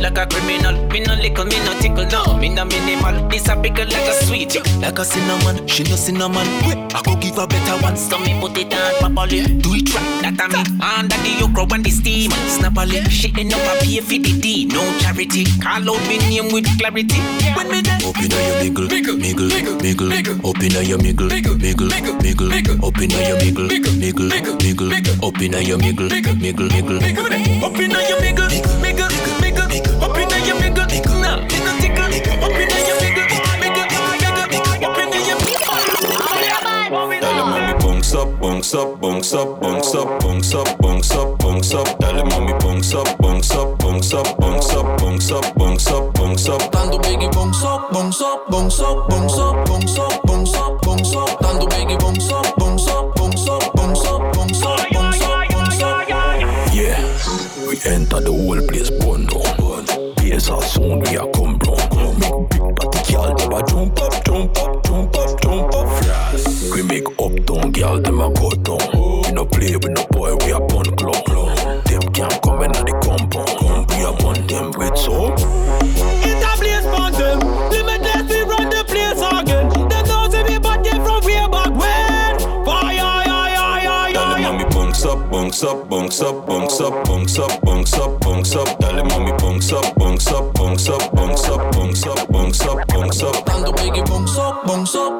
You 0.00 0.08
like 0.08 0.18
a 0.18 0.26
criminal. 0.26 0.72
Me 0.88 1.00
no 1.00 1.14
lickle, 1.14 1.44
me 1.44 1.58
no 1.64 1.78
tickle, 1.80 2.06
no. 2.06 2.36
Me 2.36 2.48
no 2.48 2.64
minimal. 2.64 3.28
This 3.28 3.48
a 3.48 3.56
pickle 3.56 3.84
like 3.84 4.08
a 4.08 4.12
sweet, 4.24 4.54
yo. 4.54 4.62
Like 4.80 4.98
a 4.98 5.04
cinnamon, 5.04 5.66
she 5.66 5.84
no 5.84 5.96
cinnamon. 5.96 6.46
I 6.94 7.02
go 7.04 7.16
give 7.16 7.38
a 7.38 7.46
better 7.46 7.82
one. 7.82 7.96
So 7.96 8.18
me 8.18 8.38
put 8.40 8.56
it 8.56 8.72
on 8.74 8.94
properly. 9.14 9.42
Do 9.60 9.74
it 9.74 9.94
right, 9.94 10.34
that 10.34 10.40
a 10.40 10.48
me. 10.48 10.60
Under 10.80 11.16
the 11.16 11.44
okra 11.44 11.64
when 11.64 11.82
the 11.82 11.90
steam. 11.90 12.30
Snap 12.48 12.76
a 12.76 12.86
lip, 12.86 13.10
shit 13.10 13.36
ain't 13.38 13.52
a 13.52 13.56
pay 13.80 14.00
for 14.00 14.18
the 14.18 14.40
D. 14.40 14.66
No 14.66 14.82
charity. 14.98 15.44
Call 15.60 15.90
out 15.90 16.00
me 16.08 16.18
name 16.18 16.52
with 16.52 16.66
clarity. 16.78 17.20
When 17.54 17.68
me 17.68 17.80
there. 17.82 18.00
Up 18.00 18.16
your 18.16 18.30
miggle, 18.60 18.88
miggle, 18.88 19.18
miggle, 19.20 19.50
miggle. 19.80 20.10
Up 20.44 20.62
your 20.62 20.98
miggle, 20.98 21.28
miggle, 21.28 21.56
miggle. 21.60 21.92
Up 22.80 22.96
your 22.96 23.08
miggle, 23.10 23.68
miggle, 23.68 24.28
miggle. 24.60 24.90
Up 25.22 25.40
your 25.40 25.78
miggle, 25.78 26.08
miggle, 26.08 26.68
miggle. 26.70 26.98
Up 27.62 27.76
your 27.76 27.88
miggle. 28.20 28.79
Bounce 38.72 38.74
up, 38.74 39.00
bounce 39.00 39.34
up, 39.34 39.60
bounce 39.60 39.94
up, 39.94 40.20
bounce 40.20 40.54
up, 40.54 40.78
bounce 40.78 41.10
up, 41.12 41.38
bounce 41.38 41.74
up. 41.74 41.98
Dale 41.98 42.22
mami, 42.22 42.58
bounce 42.60 42.94
up, 42.94 43.18
bounce 43.18 43.50
up, 43.50 43.78
bounce 43.78 44.12
up, 44.14 44.38
bounce 44.38 44.72
up, 44.72 44.98
bounce 44.98 45.30
up, 45.32 45.54
bounce 45.56 45.86
up, 45.88 46.14
bounce 46.14 46.48
up. 46.48 46.70
Dando 46.70 46.98
biggie 46.98 47.32
bounce 47.32 47.64
up, 47.64 47.92
bounce 47.92 48.20
up, 48.20 48.48
bounce 48.50 48.80
up, 48.80 49.08
bounce 49.08 49.38
up, 49.38 49.66
bounce 49.66 49.98
up, 49.98 50.22
bounce 50.24 50.54
up, 50.54 50.82
bounce 50.82 51.14
up. 51.16 51.40
Dando 51.40 51.66
biggie 51.66 51.98
bounce 51.98 52.30
up, 52.30 52.56
bounce 52.58 52.86
up, 52.88 53.14
bounce 53.16 53.48
up, 53.48 53.74
bounce 53.74 54.06
up, 54.06 54.34
bounce 54.34 54.62
up, 54.62 54.90
bounce 54.92 55.22
up, 55.22 55.48
bounce 55.50 55.82
up. 55.82 56.08
Yeah, 56.72 57.00
we 57.66 57.74
enter 57.84 58.20
the 58.20 58.30
whole 58.30 58.60
place 58.68 58.90
burn 58.90 59.26
down. 59.26 60.14
Bass 60.16 60.48
a 60.48 60.60
sound 60.62 61.02
we 61.08 61.16
a 61.16 61.26
come 61.32 61.58
down. 61.58 61.78
Make 62.20 62.50
big 62.50 62.76
party 62.76 63.12
girl 63.12 63.34
dem 63.34 63.52
a 63.52 63.66
jump 63.66 63.98
up, 64.00 64.19
girl 67.80 67.98
dem 67.98 68.20
a 68.20 68.28
go 68.34 68.50
down. 68.50 69.22
We 69.24 69.32
no 69.32 69.46
play 69.46 69.74
with 69.76 69.88
no 69.88 70.04
boy, 70.12 70.36
we 70.44 70.52
a 70.52 70.60
burn 70.60 70.94
clown. 70.96 71.24
Them 71.88 72.04
can't 72.12 72.42
come 72.42 72.62
inna 72.62 72.80
the 72.84 72.94
compound. 73.00 73.88
We 73.90 74.04
a 74.04 74.12
burn 74.20 74.46
them 74.46 74.72
with 74.76 74.98
so. 74.98 75.32
It's 76.28 76.44
a 76.44 76.52
place 76.60 76.84
for 76.92 77.08
them. 77.16 77.38
Limitless, 77.72 78.28
we 78.28 78.40
run 78.44 78.68
the 78.68 78.84
place 78.84 79.22
again. 79.32 79.66
Them 79.88 80.04
know 80.08 80.28
say 80.28 80.42
we 80.44 80.58
bad 80.58 80.84
them 80.84 81.00
from 81.04 81.24
way 81.24 81.40
back 81.48 81.72
when. 81.80 82.64
Fire, 82.66 82.92
yeah, 82.92 83.48
yeah, 83.48 83.82
yeah, 83.82 84.12
Dale 84.12 84.38
yeah. 84.40 84.52
mami, 84.52 84.64
bounce 84.74 85.04
up, 85.06 85.30
bounce 85.30 85.62
up, 85.64 85.88
bounce 85.88 86.20
up, 86.20 86.46
bounce 86.46 86.80
up, 86.80 87.04
bounce 87.06 87.38
up, 87.38 87.60
bounce 87.62 87.94
up, 87.94 88.20
bounce 88.20 88.56
up. 88.56 88.78
Dale 88.78 89.04
mami, 89.08 89.32
bounce 89.38 89.72
up, 89.72 89.94
bounce 89.96 90.26
up, 90.28 90.52
bounce 90.52 90.88
up, 90.88 91.14
bounce 91.14 91.48
up, 91.48 91.72
bounce 91.72 92.06
up, 92.06 92.28
bounce 92.28 92.60
up, 92.60 92.88
bounce 92.88 93.22
up. 93.22 93.44
Dando 93.46 93.72
biggie 93.72 94.04
bounce 94.06 94.36
up, 94.36 94.66
bounce 94.66 94.94
up, 94.94 95.19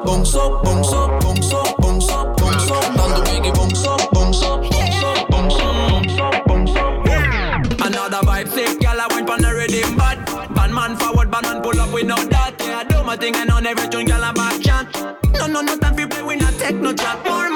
on 13.61 13.67
every 13.67 13.87
tune, 13.89 14.05
girl, 14.05 14.23
I 14.23 14.31
back 14.33 14.61
chant. 14.61 14.93
No, 15.33 15.47
no, 15.47 15.61
no 15.61 15.77
time 15.77 15.95
for 15.95 16.07
play, 16.07 16.23
we 16.23 16.35
not 16.35 16.53
take 16.53 16.75
no 16.75 16.93
chat. 16.93 17.50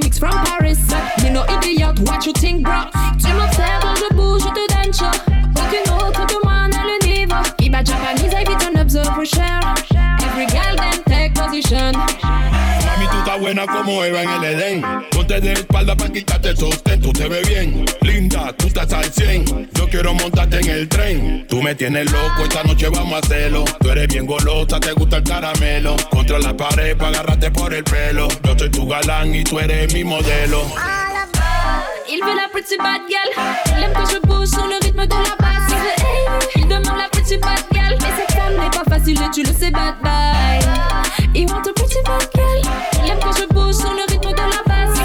Mix 0.00 0.18
from 0.18 0.32
Paris. 0.32 0.63
Como 13.66 14.04
Eva 14.04 14.22
en 14.22 14.30
el 14.30 14.44
Edén. 14.44 14.82
Ponte 15.10 15.40
de 15.40 15.52
espalda 15.52 15.96
para 15.96 16.12
quitarte 16.12 16.50
el 16.50 16.56
sostén. 16.56 17.00
Tú 17.00 17.12
te 17.12 17.28
ves 17.28 17.48
bien, 17.48 17.84
linda, 18.02 18.52
tú 18.56 18.66
estás 18.66 18.92
al 18.92 19.12
100. 19.12 19.70
Yo 19.74 19.88
quiero 19.88 20.14
montarte 20.14 20.60
en 20.60 20.68
el 20.68 20.88
tren. 20.88 21.46
Tú 21.48 21.62
me 21.62 21.74
tienes 21.74 22.10
loco, 22.10 22.42
esta 22.42 22.62
noche 22.64 22.88
vamos 22.88 23.14
a 23.14 23.18
hacerlo. 23.18 23.64
Tú 23.80 23.90
eres 23.90 24.08
bien 24.08 24.26
golosa, 24.26 24.80
te 24.80 24.92
gusta 24.92 25.16
el 25.18 25.24
caramelo. 25.24 25.96
Contra 26.10 26.38
la 26.38 26.56
pared 26.56 26.96
para 26.96 27.10
agarrarte 27.10 27.50
por 27.50 27.72
el 27.72 27.84
pelo. 27.84 28.28
Yo 28.42 28.58
soy 28.58 28.70
tu 28.70 28.86
galán 28.86 29.34
y 29.34 29.44
tú 29.44 29.58
eres 29.58 29.92
mi 29.92 30.04
modelo. 30.04 30.64
Il 32.06 32.20
veut 32.22 32.34
la 32.36 32.48
pretty 32.52 32.76
bad 32.76 33.00
girl. 33.08 33.30
Il 33.76 33.82
aime 33.82 33.92
que 33.92 34.12
je 34.12 34.18
bouge 34.20 34.48
sur 34.48 34.66
le 34.66 34.76
rythme 34.84 35.06
de 35.06 35.14
la 35.14 35.36
basse. 35.40 35.74
Il 36.54 36.68
demande 36.68 36.98
la 36.98 37.13
pretty 37.24 37.40
bad 37.40 37.64
girl. 37.72 37.98
Mais 38.00 38.12
cette 38.18 38.32
femme 38.36 38.54
n'est 38.54 38.70
pas 38.70 38.84
facile 38.88 39.18
et 39.18 39.30
tu 39.32 39.42
le 39.42 39.52
sais, 39.58 39.70
bad 39.70 39.94
bye. 40.02 40.60
Il 41.34 41.46
want 41.46 41.58
a 41.58 41.72
pretty 41.72 41.98
bad 42.04 42.28
girl. 42.34 42.62
Il 43.02 43.10
aime 43.10 43.18
que 43.18 43.40
je 43.40 43.46
bouge 43.52 43.74
sur 43.74 43.92
le 43.92 44.02
rythme 44.10 44.30
de 44.30 44.36
la 44.36 44.62
basse. 44.66 44.98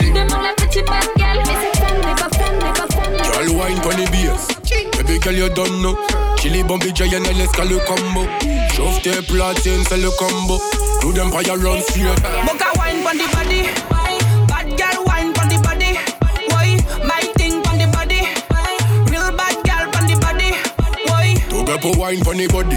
Demande 0.00 0.42
la 0.42 0.54
pretty 0.56 0.82
bad 0.82 1.04
girl. 1.16 1.38
Mais 1.38 1.56
cette 1.62 1.82
femme 1.82 1.98
n'est 1.98 2.14
pas 2.14 2.28
femme, 2.36 2.56
n'est 2.56 2.72
pas 2.72 2.86
femme. 2.94 3.32
Girl 3.32 3.56
wine 3.56 3.80
the 3.80 4.10
bass 4.10 4.48
Baby 4.96 5.18
girl 5.18 5.34
you 5.34 5.48
don't 5.48 5.82
know 5.82 5.96
Chili 6.38 6.62
bumpy 6.62 6.92
giant 6.92 7.26
and 7.26 7.38
let's 7.38 7.52
call 7.52 7.68
le 7.68 7.78
combo 7.86 8.26
Chauffe 8.74 9.02
tes 9.02 9.22
platines 9.22 9.84
c'est 9.88 9.96
le 9.98 10.10
combo 10.10 10.60
Do 11.02 11.12
them 11.12 11.30
fire 11.30 11.56
run 11.56 11.80
straight 11.82 12.22
Boca 12.46 12.72
wine 12.78 13.02
pon 13.02 13.18
the 13.18 13.26
body. 13.34 14.01
Why? 21.72 21.78
To 21.78 21.88
get 21.88 21.94
pour 21.94 22.02
wine 22.02 22.20
pon 22.20 22.36
the 22.36 22.46
body 22.48 22.76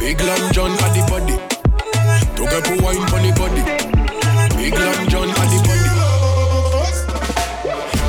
Big 0.00 0.20
Long 0.20 0.52
John 0.52 0.72
at 0.72 0.90
the 0.90 1.02
body 1.06 1.36
To 2.34 2.42
get 2.50 2.64
pour 2.64 2.76
wine 2.82 3.06
pon 3.06 3.22
the 3.22 3.30
body 3.38 3.62
Big 4.56 4.74
Long 4.74 5.08
John 5.08 5.28
at 5.30 5.46
the 5.46 5.58
body 5.62 5.88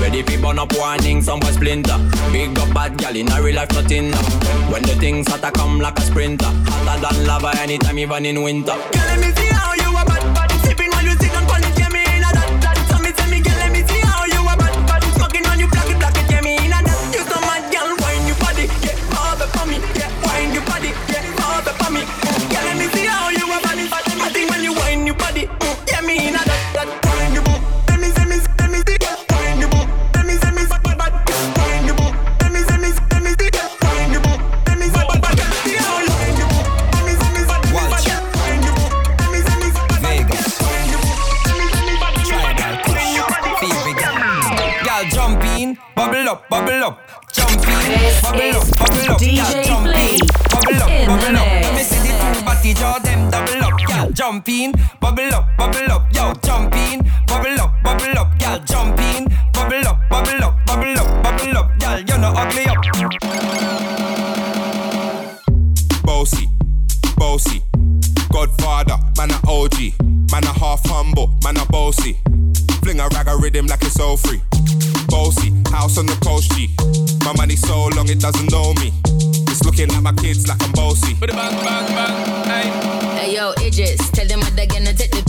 Ready 0.02 0.24
fi 0.24 0.42
burn 0.42 0.58
up 0.60 0.74
warning, 0.74 1.22
some 1.22 1.40
boy 1.40 1.52
splinter. 1.52 1.98
Big 2.32 2.58
up 2.60 2.74
bad 2.74 2.98
gal 2.98 3.16
in 3.16 3.32
a 3.32 3.42
real 3.42 3.56
life 3.56 3.72
nothing. 3.74 4.12
When 4.72 4.82
the 4.82 4.96
things 5.00 5.28
hotter 5.30 5.52
come 5.52 5.80
like 5.80 5.98
a 6.00 6.02
sprinter, 6.02 6.50
hotter 6.50 7.14
than 7.14 7.28
lava 7.28 7.52
anytime 7.62 8.00
even 8.00 8.26
in 8.26 8.42
winter. 8.42 8.74
Girl, 8.74 9.06
let 9.08 9.20
me 9.20 9.32
see 9.32 9.48
how 9.48 9.74
you 9.74 9.83
bubble 46.54 46.84
up. 46.84 47.00
Jump 47.34 47.50
in, 47.50 48.22
bubble 48.22 48.58
up, 48.58 48.78
bubble 48.78 49.12
up. 49.12 49.20
DJ 49.20 49.66
jump 49.66 49.88
in, 49.88 50.20
bubble 50.54 50.84
up, 50.84 50.92
bubble 51.08 51.38
up. 51.38 51.48
Let 51.66 51.74
me 51.74 51.82
see 51.82 52.02
the 52.06 52.14
full 52.14 52.46
body 52.46 52.74
jaw 52.76 53.00
them 53.00 53.32
double 53.32 53.64
up. 53.66 53.80
Gal 53.88 54.12
jump 54.12 54.50
in, 54.50 54.72
bubble 55.02 55.34
up, 55.34 55.46
bubble 55.58 55.92
up. 55.92 56.14
Yo 56.14 56.34
jump 56.46 56.76
in, 56.76 57.02
bubble 57.26 57.60
up, 57.60 57.72
bubble 57.84 58.20
up. 58.20 58.38
Gal 58.38 58.60
jump 58.60 59.00
in, 59.00 59.26
bubble 59.52 59.88
up, 59.88 59.98
bubble 60.10 60.44
up, 60.44 60.66
bubble 60.68 61.00
up, 61.00 61.24
bubble 61.24 61.58
up. 61.58 61.80
Gal 61.80 62.00
you 62.00 62.18
know 62.20 62.34
ugly 62.38 62.66
up. 62.68 62.78
Bossy, 66.04 66.48
bossy. 67.18 67.64
Godfather, 68.32 68.98
man 69.18 69.32
a 69.32 69.40
OG. 69.50 69.94
Man 70.32 70.44
a 70.44 70.54
half 70.60 70.86
humble, 70.86 71.34
man 71.44 71.58
a 71.58 71.66
bossy. 71.66 72.20
Fling 72.84 73.00
a 73.00 73.08
rag 73.10 73.28
a 73.28 73.38
rhythm 73.38 73.66
like 73.66 73.82
it's 73.82 74.00
all 74.00 74.18
free. 74.18 74.42
Bossy, 75.08 75.50
house 75.74 75.98
on 75.98 76.06
the 76.06 76.18
coast 76.22 76.52
G. 76.54 76.70
My 77.26 77.34
money 77.34 77.56
so 77.56 77.90
long 77.98 78.08
it 78.08 78.22
doesn't 78.22 78.52
know 78.52 78.74
me. 78.76 78.94
It's 79.50 79.66
looking 79.66 79.90
at 79.92 80.02
my 80.02 80.14
kids 80.14 80.48
like 80.48 80.62
I'm 80.62 80.72
bossy. 80.72 81.14
Bang, 81.16 81.34
bang, 81.34 81.88
bang, 81.98 82.16
hey. 82.46 82.68
hey 83.18 83.36
yo, 83.36 83.52
Idris, 83.58 84.10
tell 84.12 84.28
them 84.28 84.40
what 84.40 84.56
they're 84.56 84.68
gonna 84.68 84.94
take 84.94 85.12
the 85.12 85.24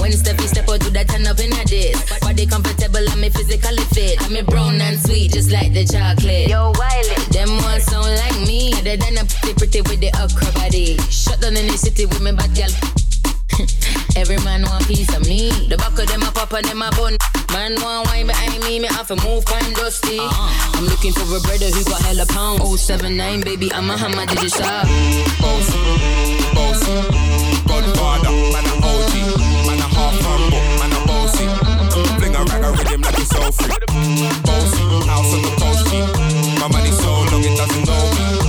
when 0.00 0.12
Steffi 0.12 0.46
step 0.46 0.68
out, 0.68 0.80
do 0.80 0.90
that 0.90 1.08
turn 1.08 1.26
up 1.26 1.40
in 1.40 1.52
a 1.52 1.64
dish. 1.64 1.96
Body 2.20 2.46
comfortable, 2.46 3.00
I'm 3.10 3.20
me 3.20 3.30
physically 3.30 3.82
fit. 3.90 4.22
I'm 4.22 4.32
me 4.32 4.42
brown 4.42 4.80
and 4.80 5.00
sweet, 5.00 5.32
just 5.32 5.50
like 5.50 5.72
the 5.72 5.84
chocolate. 5.84 6.48
Yo, 6.48 6.70
Wiley. 6.76 7.16
Them 7.32 7.50
ones 7.64 7.84
sound 7.84 8.14
like 8.14 8.38
me. 8.46 8.72
Other 8.74 8.96
than 8.96 9.16
a 9.18 9.24
pretty, 9.24 9.54
pretty 9.56 9.80
with 9.82 10.00
the 10.00 10.12
okra 10.20 10.52
body. 10.52 10.98
Shut 11.08 11.40
down 11.40 11.56
in 11.56 11.66
the 11.66 11.78
city 11.78 12.06
with 12.06 12.20
me 12.20 12.32
bad 12.32 12.54
girl. 12.54 12.95
Every 14.96 15.04
man 15.04 15.22
want 15.22 15.28
piece 15.28 15.50
of 15.52 15.60
me. 15.60 15.68
The 15.68 15.76
back 15.76 15.98
of 15.98 16.06
them 16.08 16.22
a 16.22 16.32
pop 16.32 16.52
and 16.52 16.64
them 16.64 16.82
a 16.82 16.90
bun. 16.92 17.16
Man 17.52 17.74
want 17.82 18.08
wine 18.08 18.26
behind 18.26 18.62
me, 18.64 18.80
me 18.80 18.88
have 18.88 19.08
to 19.08 19.16
move 19.16 19.44
fine 19.44 19.72
dusty. 19.74 20.18
Uh-huh. 20.18 20.78
I'm 20.78 20.86
looking 20.86 21.12
for 21.12 21.28
a 21.36 21.40
brother 21.40 21.68
who 21.68 21.84
got 21.84 22.00
hella 22.02 22.24
pounds. 22.26 22.80
079, 22.80 23.42
baby, 23.42 23.72
I'm 23.72 23.90
a 23.90 23.96
hammer 23.96 24.26
digit 24.26 24.52
shop. 24.52 24.88
Boss, 25.40 25.68
boss, 26.56 26.80
Godfather, 27.68 28.32
man 28.52 28.64
a 28.64 28.74
OG, 28.80 29.12
man 29.68 29.80
a 29.84 29.88
half 29.92 30.16
humble, 30.24 30.64
man 30.80 30.92
a 30.96 31.00
bossy. 31.04 31.46
Fling 32.16 32.36
a 32.36 32.42
rag 32.44 32.64
a 32.64 32.70
rhythm 32.72 33.00
like 33.02 33.18
it's 33.20 33.30
so 33.30 33.52
free. 33.52 33.76
Bossy, 34.48 34.84
house 35.04 35.32
on 35.34 35.42
the 35.44 35.52
coast, 35.60 35.92
My 36.60 36.68
money 36.72 36.92
so 36.92 37.10
long 37.32 37.44
it 37.44 37.56
doesn't 37.56 37.84
know 37.84 38.00
me. 38.16 38.45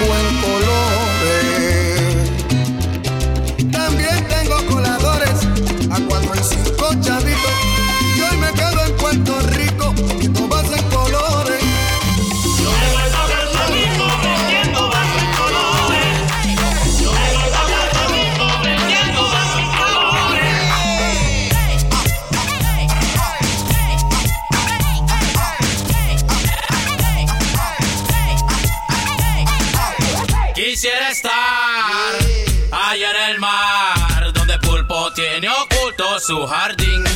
Blancos 0.00 0.62
en 0.62 0.87
so 36.28 36.46
harding. 36.46 37.07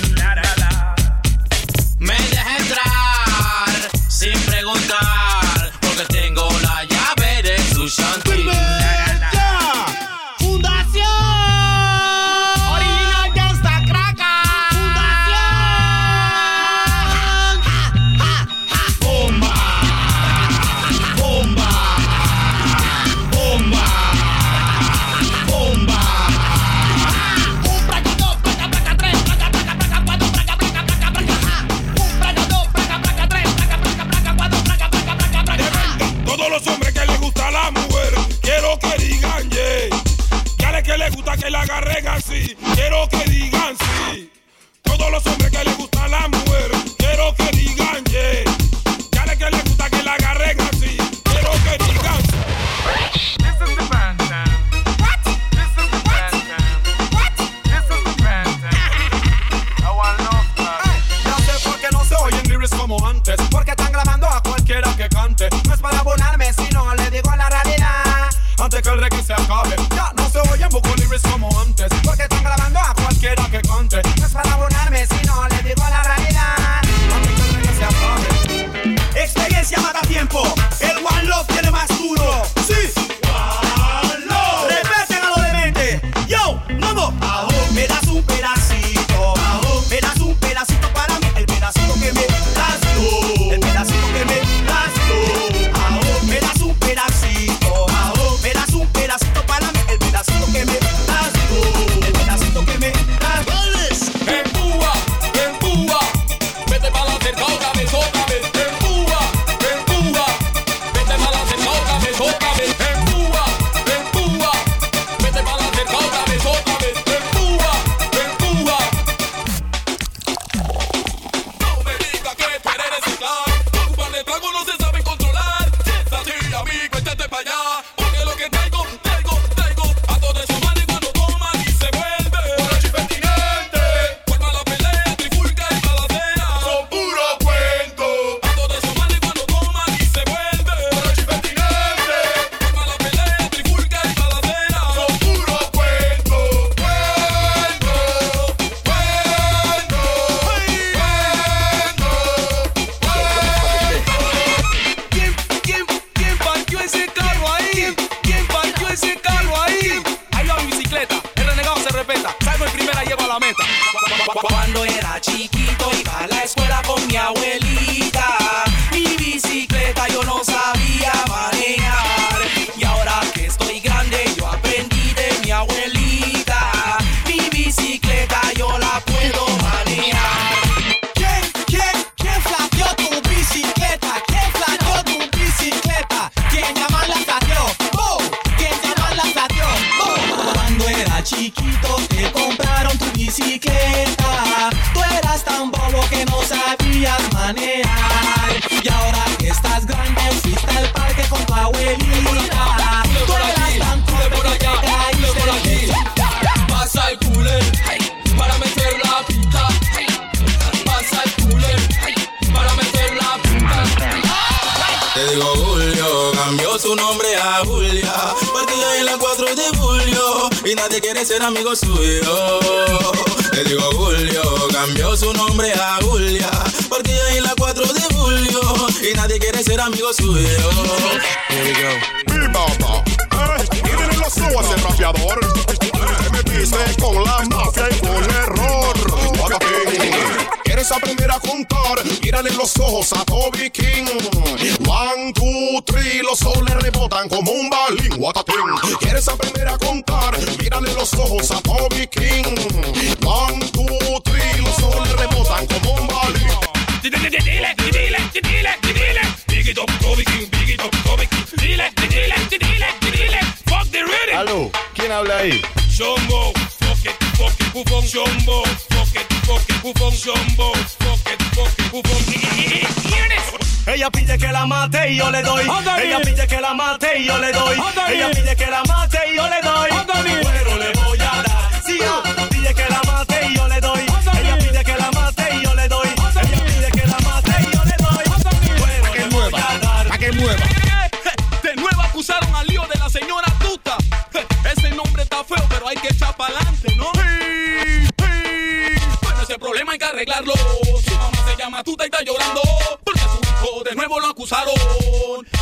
está 302.05 302.23
llorando 302.23 302.61
porque 303.05 303.21
a 303.21 303.29
su 303.29 303.39
hijo 303.41 303.85
de 303.85 303.95
nuevo 303.95 304.19
lo 304.19 304.29
acusaron. 304.29 304.75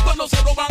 Cuando 0.03 0.27
se 0.27 0.37
roban 0.41 0.70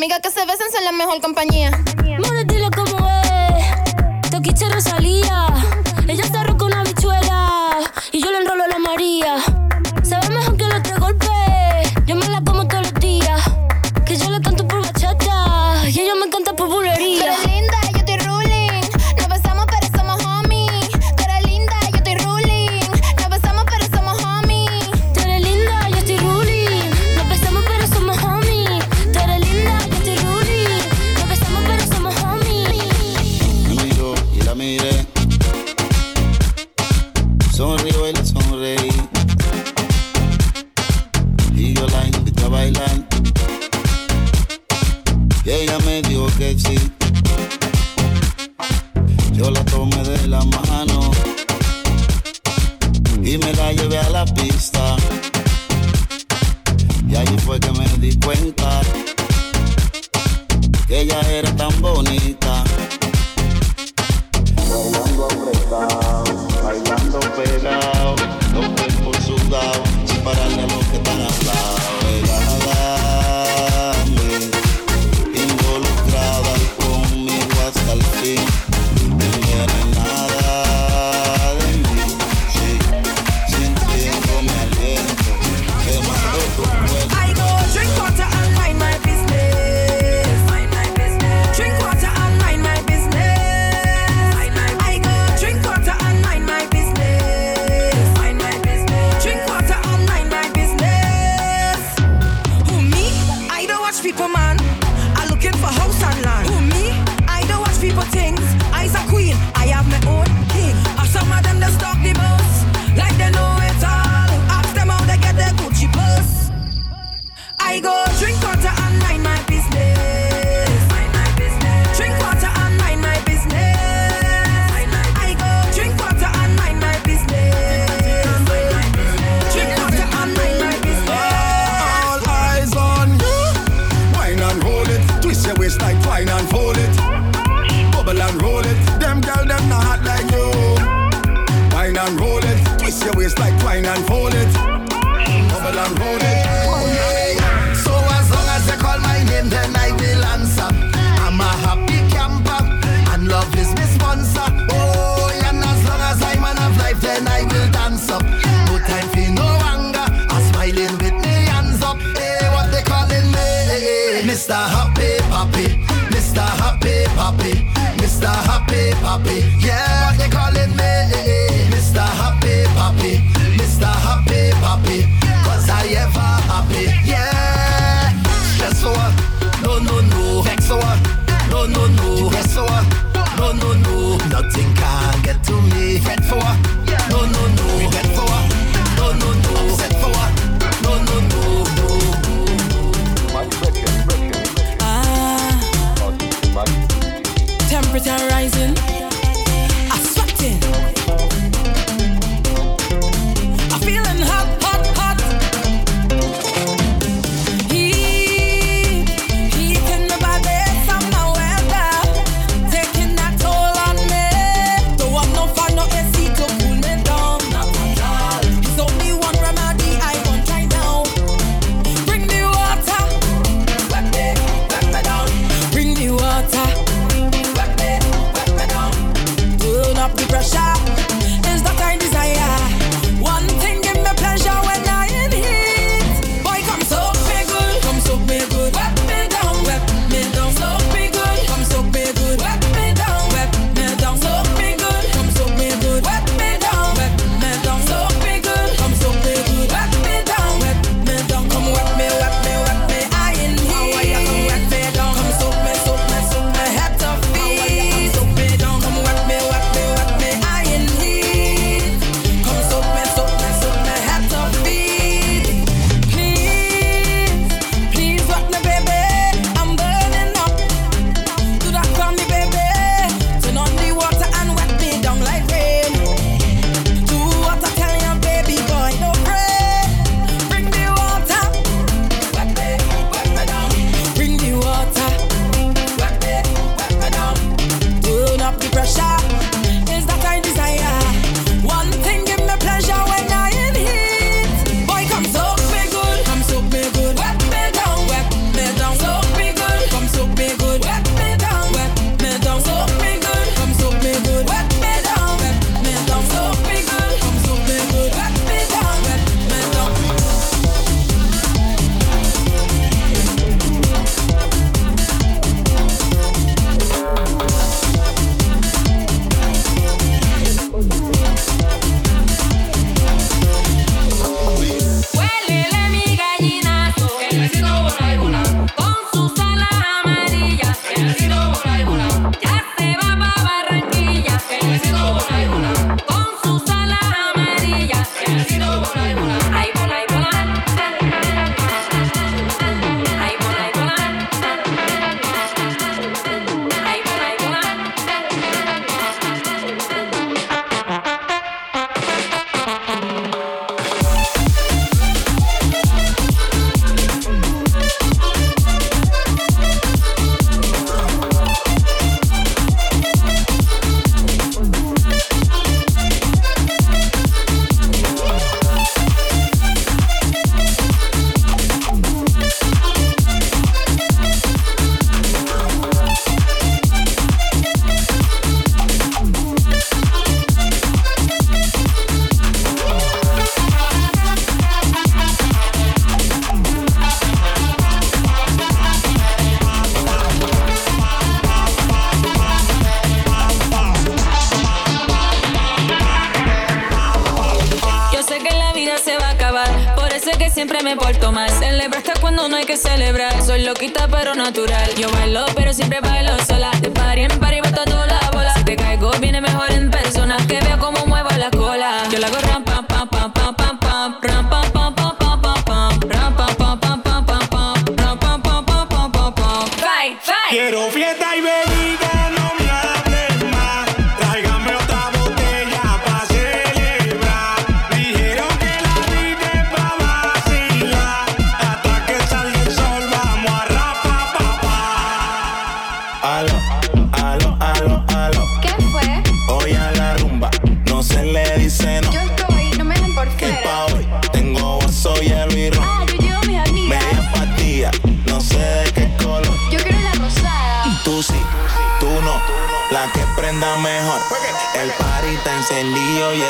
amigas 0.00 0.20
que 0.20 0.30
se 0.30 0.46
besan 0.46 0.72
son 0.72 0.82
la 0.82 0.92
mejor 0.92 1.20
compañía. 1.20 1.70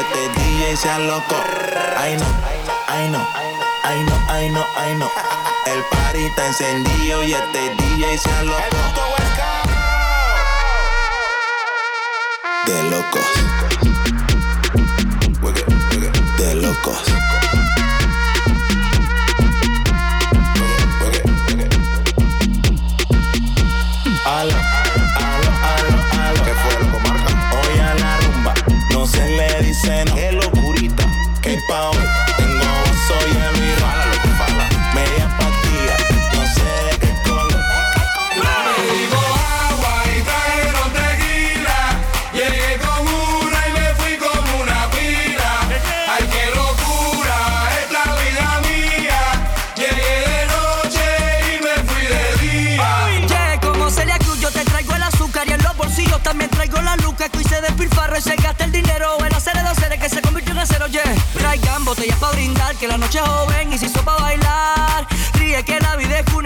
este 0.01 0.29
DJ 0.41 0.77
sea 0.77 0.99
loco. 0.99 1.37
Ay 1.97 2.17
no, 2.17 2.25
ay 2.89 3.09
no, 3.11 3.27
ay 3.83 4.05
no, 4.05 4.13
ay 4.29 4.51
no, 4.51 4.67
ay 4.77 4.95
no. 4.97 5.11
El 5.67 5.83
party 5.85 6.25
está 6.25 6.47
encendido 6.47 7.23
y 7.23 7.35
este 7.35 7.75
DJ 7.75 8.19
sea 8.19 8.43
loco. 8.45 8.61
De 12.67 12.83
locos. 12.91 13.27
De 16.39 16.55
locos. 16.55 17.03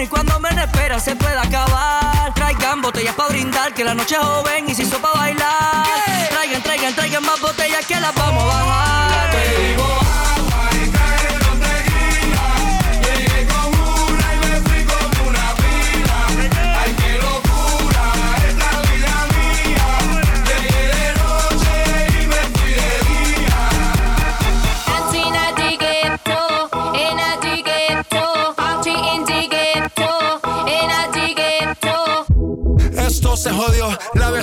y 0.05 0.07
cuando 0.07 0.39
me 0.39 0.51
espera 0.51 1.01
se 1.01 1.17
pueda 1.17 1.43
acabar. 1.43 2.33
Traigan 2.35 2.83
botellas 2.83 3.15
para 3.15 3.31
brindar, 3.31 3.73
que 3.73 3.85
la 3.85 3.95
noche 3.95 4.17
es 4.17 4.21
joven 4.21 4.69
y 4.69 4.75
se 4.75 4.83
hizo 4.83 4.99
para 4.99 5.15
bailar. 5.15 5.87
Traigan, 6.31 6.63
traigan, 6.63 6.95
traigan 6.95 7.25
más 7.25 7.41
botellas 7.41 7.87
que 7.87 7.99
las 7.99 8.15
vamos 8.15 8.43
a 8.43 8.54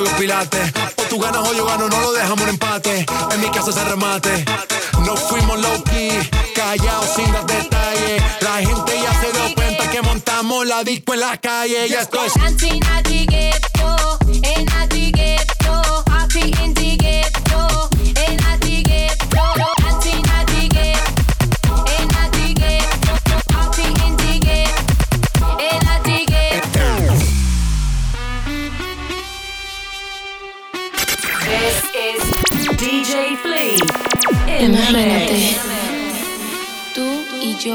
los 0.00 0.12
pilates. 0.14 0.72
O 0.96 1.02
tú 1.04 1.18
ganas 1.18 1.46
o 1.46 1.52
yo 1.52 1.64
gano, 1.66 1.88
no 1.88 2.00
lo 2.00 2.12
dejamos 2.12 2.42
en 2.42 2.48
empate. 2.50 3.06
En 3.32 3.40
mi 3.40 3.50
casa 3.50 3.72
se 3.72 3.84
remate. 3.84 4.44
No 5.04 5.16
fuimos 5.16 5.60
low 5.60 5.82
key, 5.84 6.10
callados 6.54 7.10
sin 7.14 7.32
dar 7.32 7.46
detalles. 7.46 8.22
La 8.40 8.56
gente 8.58 8.92
ya 9.02 9.20
se 9.20 9.32
dio 9.32 9.54
cuenta 9.54 9.90
que 9.90 10.02
montamos 10.02 10.66
la 10.66 10.84
disco 10.84 11.14
en 11.14 11.20
la 11.20 11.36
calle. 11.38 11.88
Ya 11.88 12.00
estoy. 12.00 12.28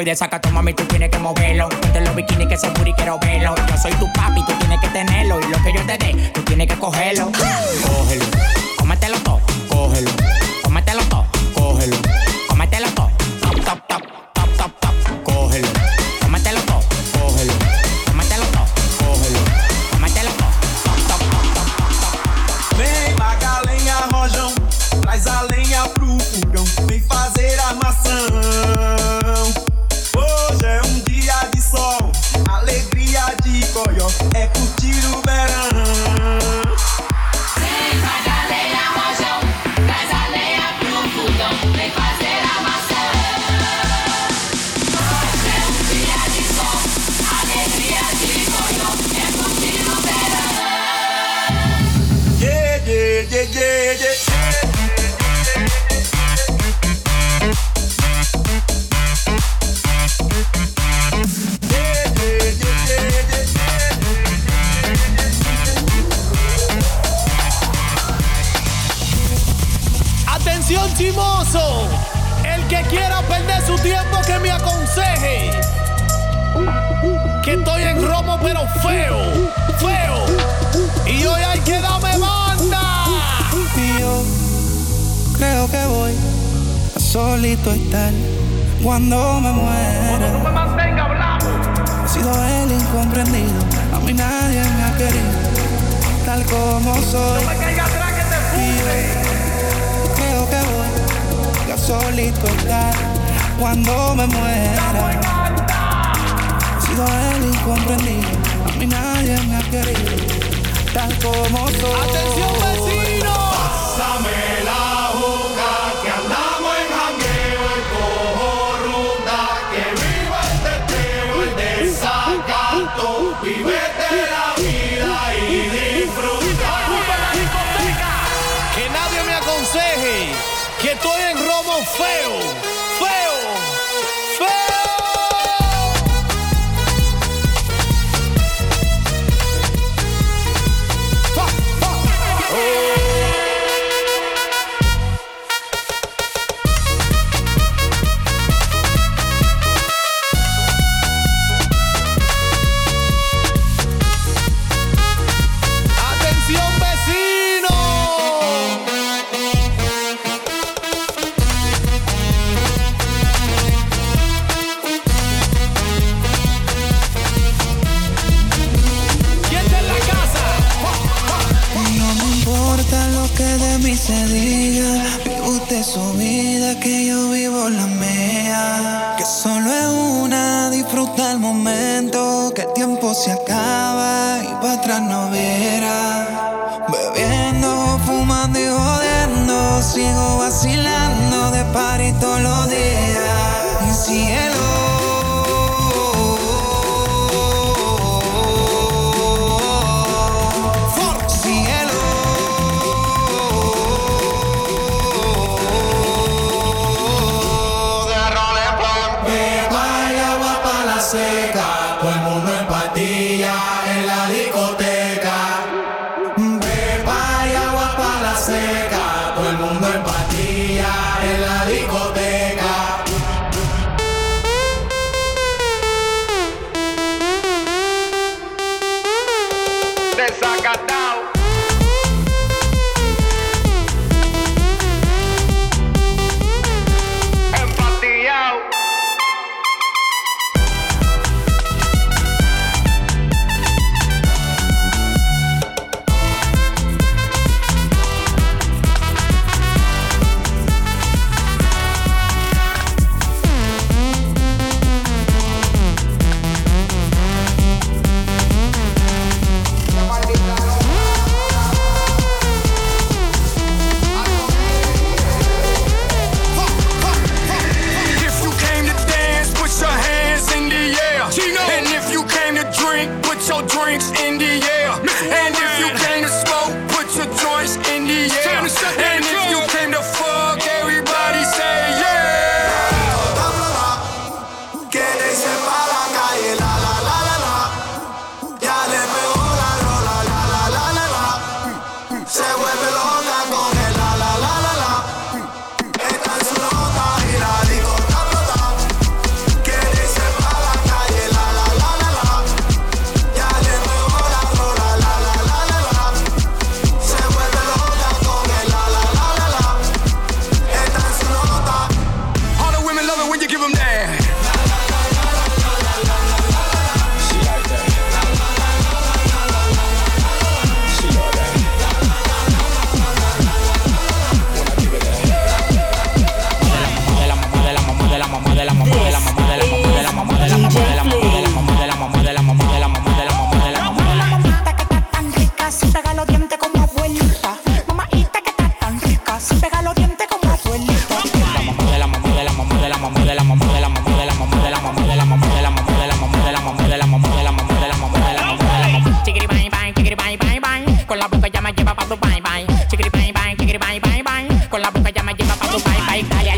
Cura. 0.00 0.02
Estoy 0.02 0.04
de 0.04 0.10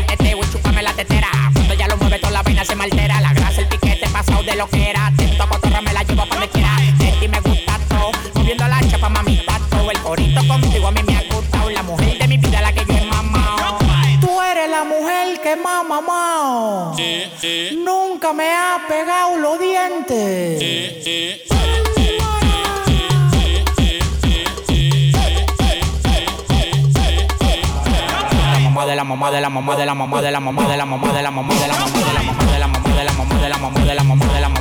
el 0.03 0.17
teteo 0.17 0.39
y 0.39 0.51
chúpame 0.51 0.83
la 0.83 0.93
tetera. 0.93 1.29
Cuando 1.53 1.73
ya 1.73 1.87
lo 1.87 1.97
mueve 1.97 2.19
toda 2.19 2.31
la 2.31 2.43
vaina 2.43 2.65
se 2.65 2.75
me 2.75 2.83
altera. 2.85 3.21
La 3.21 3.33
grasa, 3.33 3.61
el 3.61 3.67
piquete, 3.67 4.07
pasado 4.09 4.43
de 4.43 4.55
lo 4.55 4.67
que 4.67 4.89
era. 4.89 5.07
Atento 5.07 5.43
a 5.43 5.47
cotorra, 5.49 5.81
me 5.81 5.93
la 5.93 6.03
llevo 6.03 6.25
pa' 6.27 6.35
donde 6.35 6.49
quiera. 6.49 6.71
De 6.97 7.11
ti 7.19 7.27
me 7.27 7.39
gusta 7.39 7.79
todo, 7.89 8.11
moviendo 8.35 8.67
la 8.67 8.79
chapa, 8.89 9.09
mami, 9.09 9.37
pato. 9.45 9.91
El 9.91 9.99
corito 9.99 10.47
contigo 10.47 10.87
a 10.87 10.91
mí 10.91 11.01
me 11.03 11.17
ha 11.17 11.23
gustado. 11.33 11.69
La 11.69 11.83
mujer 11.83 12.17
de 12.17 12.27
mi 12.27 12.37
vida, 12.37 12.61
la 12.61 12.73
que 12.73 12.85
yo 12.85 12.93
he. 12.93 13.03
Tú 14.19 14.41
eres 14.41 14.69
la 14.69 14.83
mujer 14.83 15.41
que 15.41 15.55
me 15.55 15.69
ha 15.69 15.83
mamado. 15.83 16.95
Sí, 16.95 17.23
sí. 17.39 17.79
Nunca 17.83 18.33
me 18.33 18.49
ha 18.51 18.81
pegado 18.87 19.37
los 19.37 19.59
dientes. 19.59 20.59
Sí 20.59 20.83
Sí, 21.03 21.52
la 29.03 29.09
mamá 29.09 29.29
de 29.31 29.41
la 29.41 29.49
mamá 29.49 29.75
de 29.75 29.85
la 29.85 29.93
mamá 29.93 30.21
de 30.21 30.31
la 30.31 30.39
mamá 30.39 30.65
de 30.65 30.77
la 30.77 30.85
mamá 30.85 31.11
de 31.11 31.21
la 31.21 31.29
mamá 31.29 31.53
de 31.53 31.67
la 31.67 31.73
mamá 31.73 31.93
de 31.93 32.13
la 32.13 32.23
mamá 32.23 32.45
de 32.45 32.59
la 32.59 32.67
mamá 32.67 32.93
de 32.93 33.03
la 33.03 33.11
mamá 33.11 33.35
de 33.35 33.49
la 33.49 33.57
mamá 33.57 33.79
de 33.83 33.93
la 33.95 34.03
mamá 34.03 34.23
la 34.23 34.29
mamá 34.31 34.39
la 34.39 34.49
mamá 34.49 34.52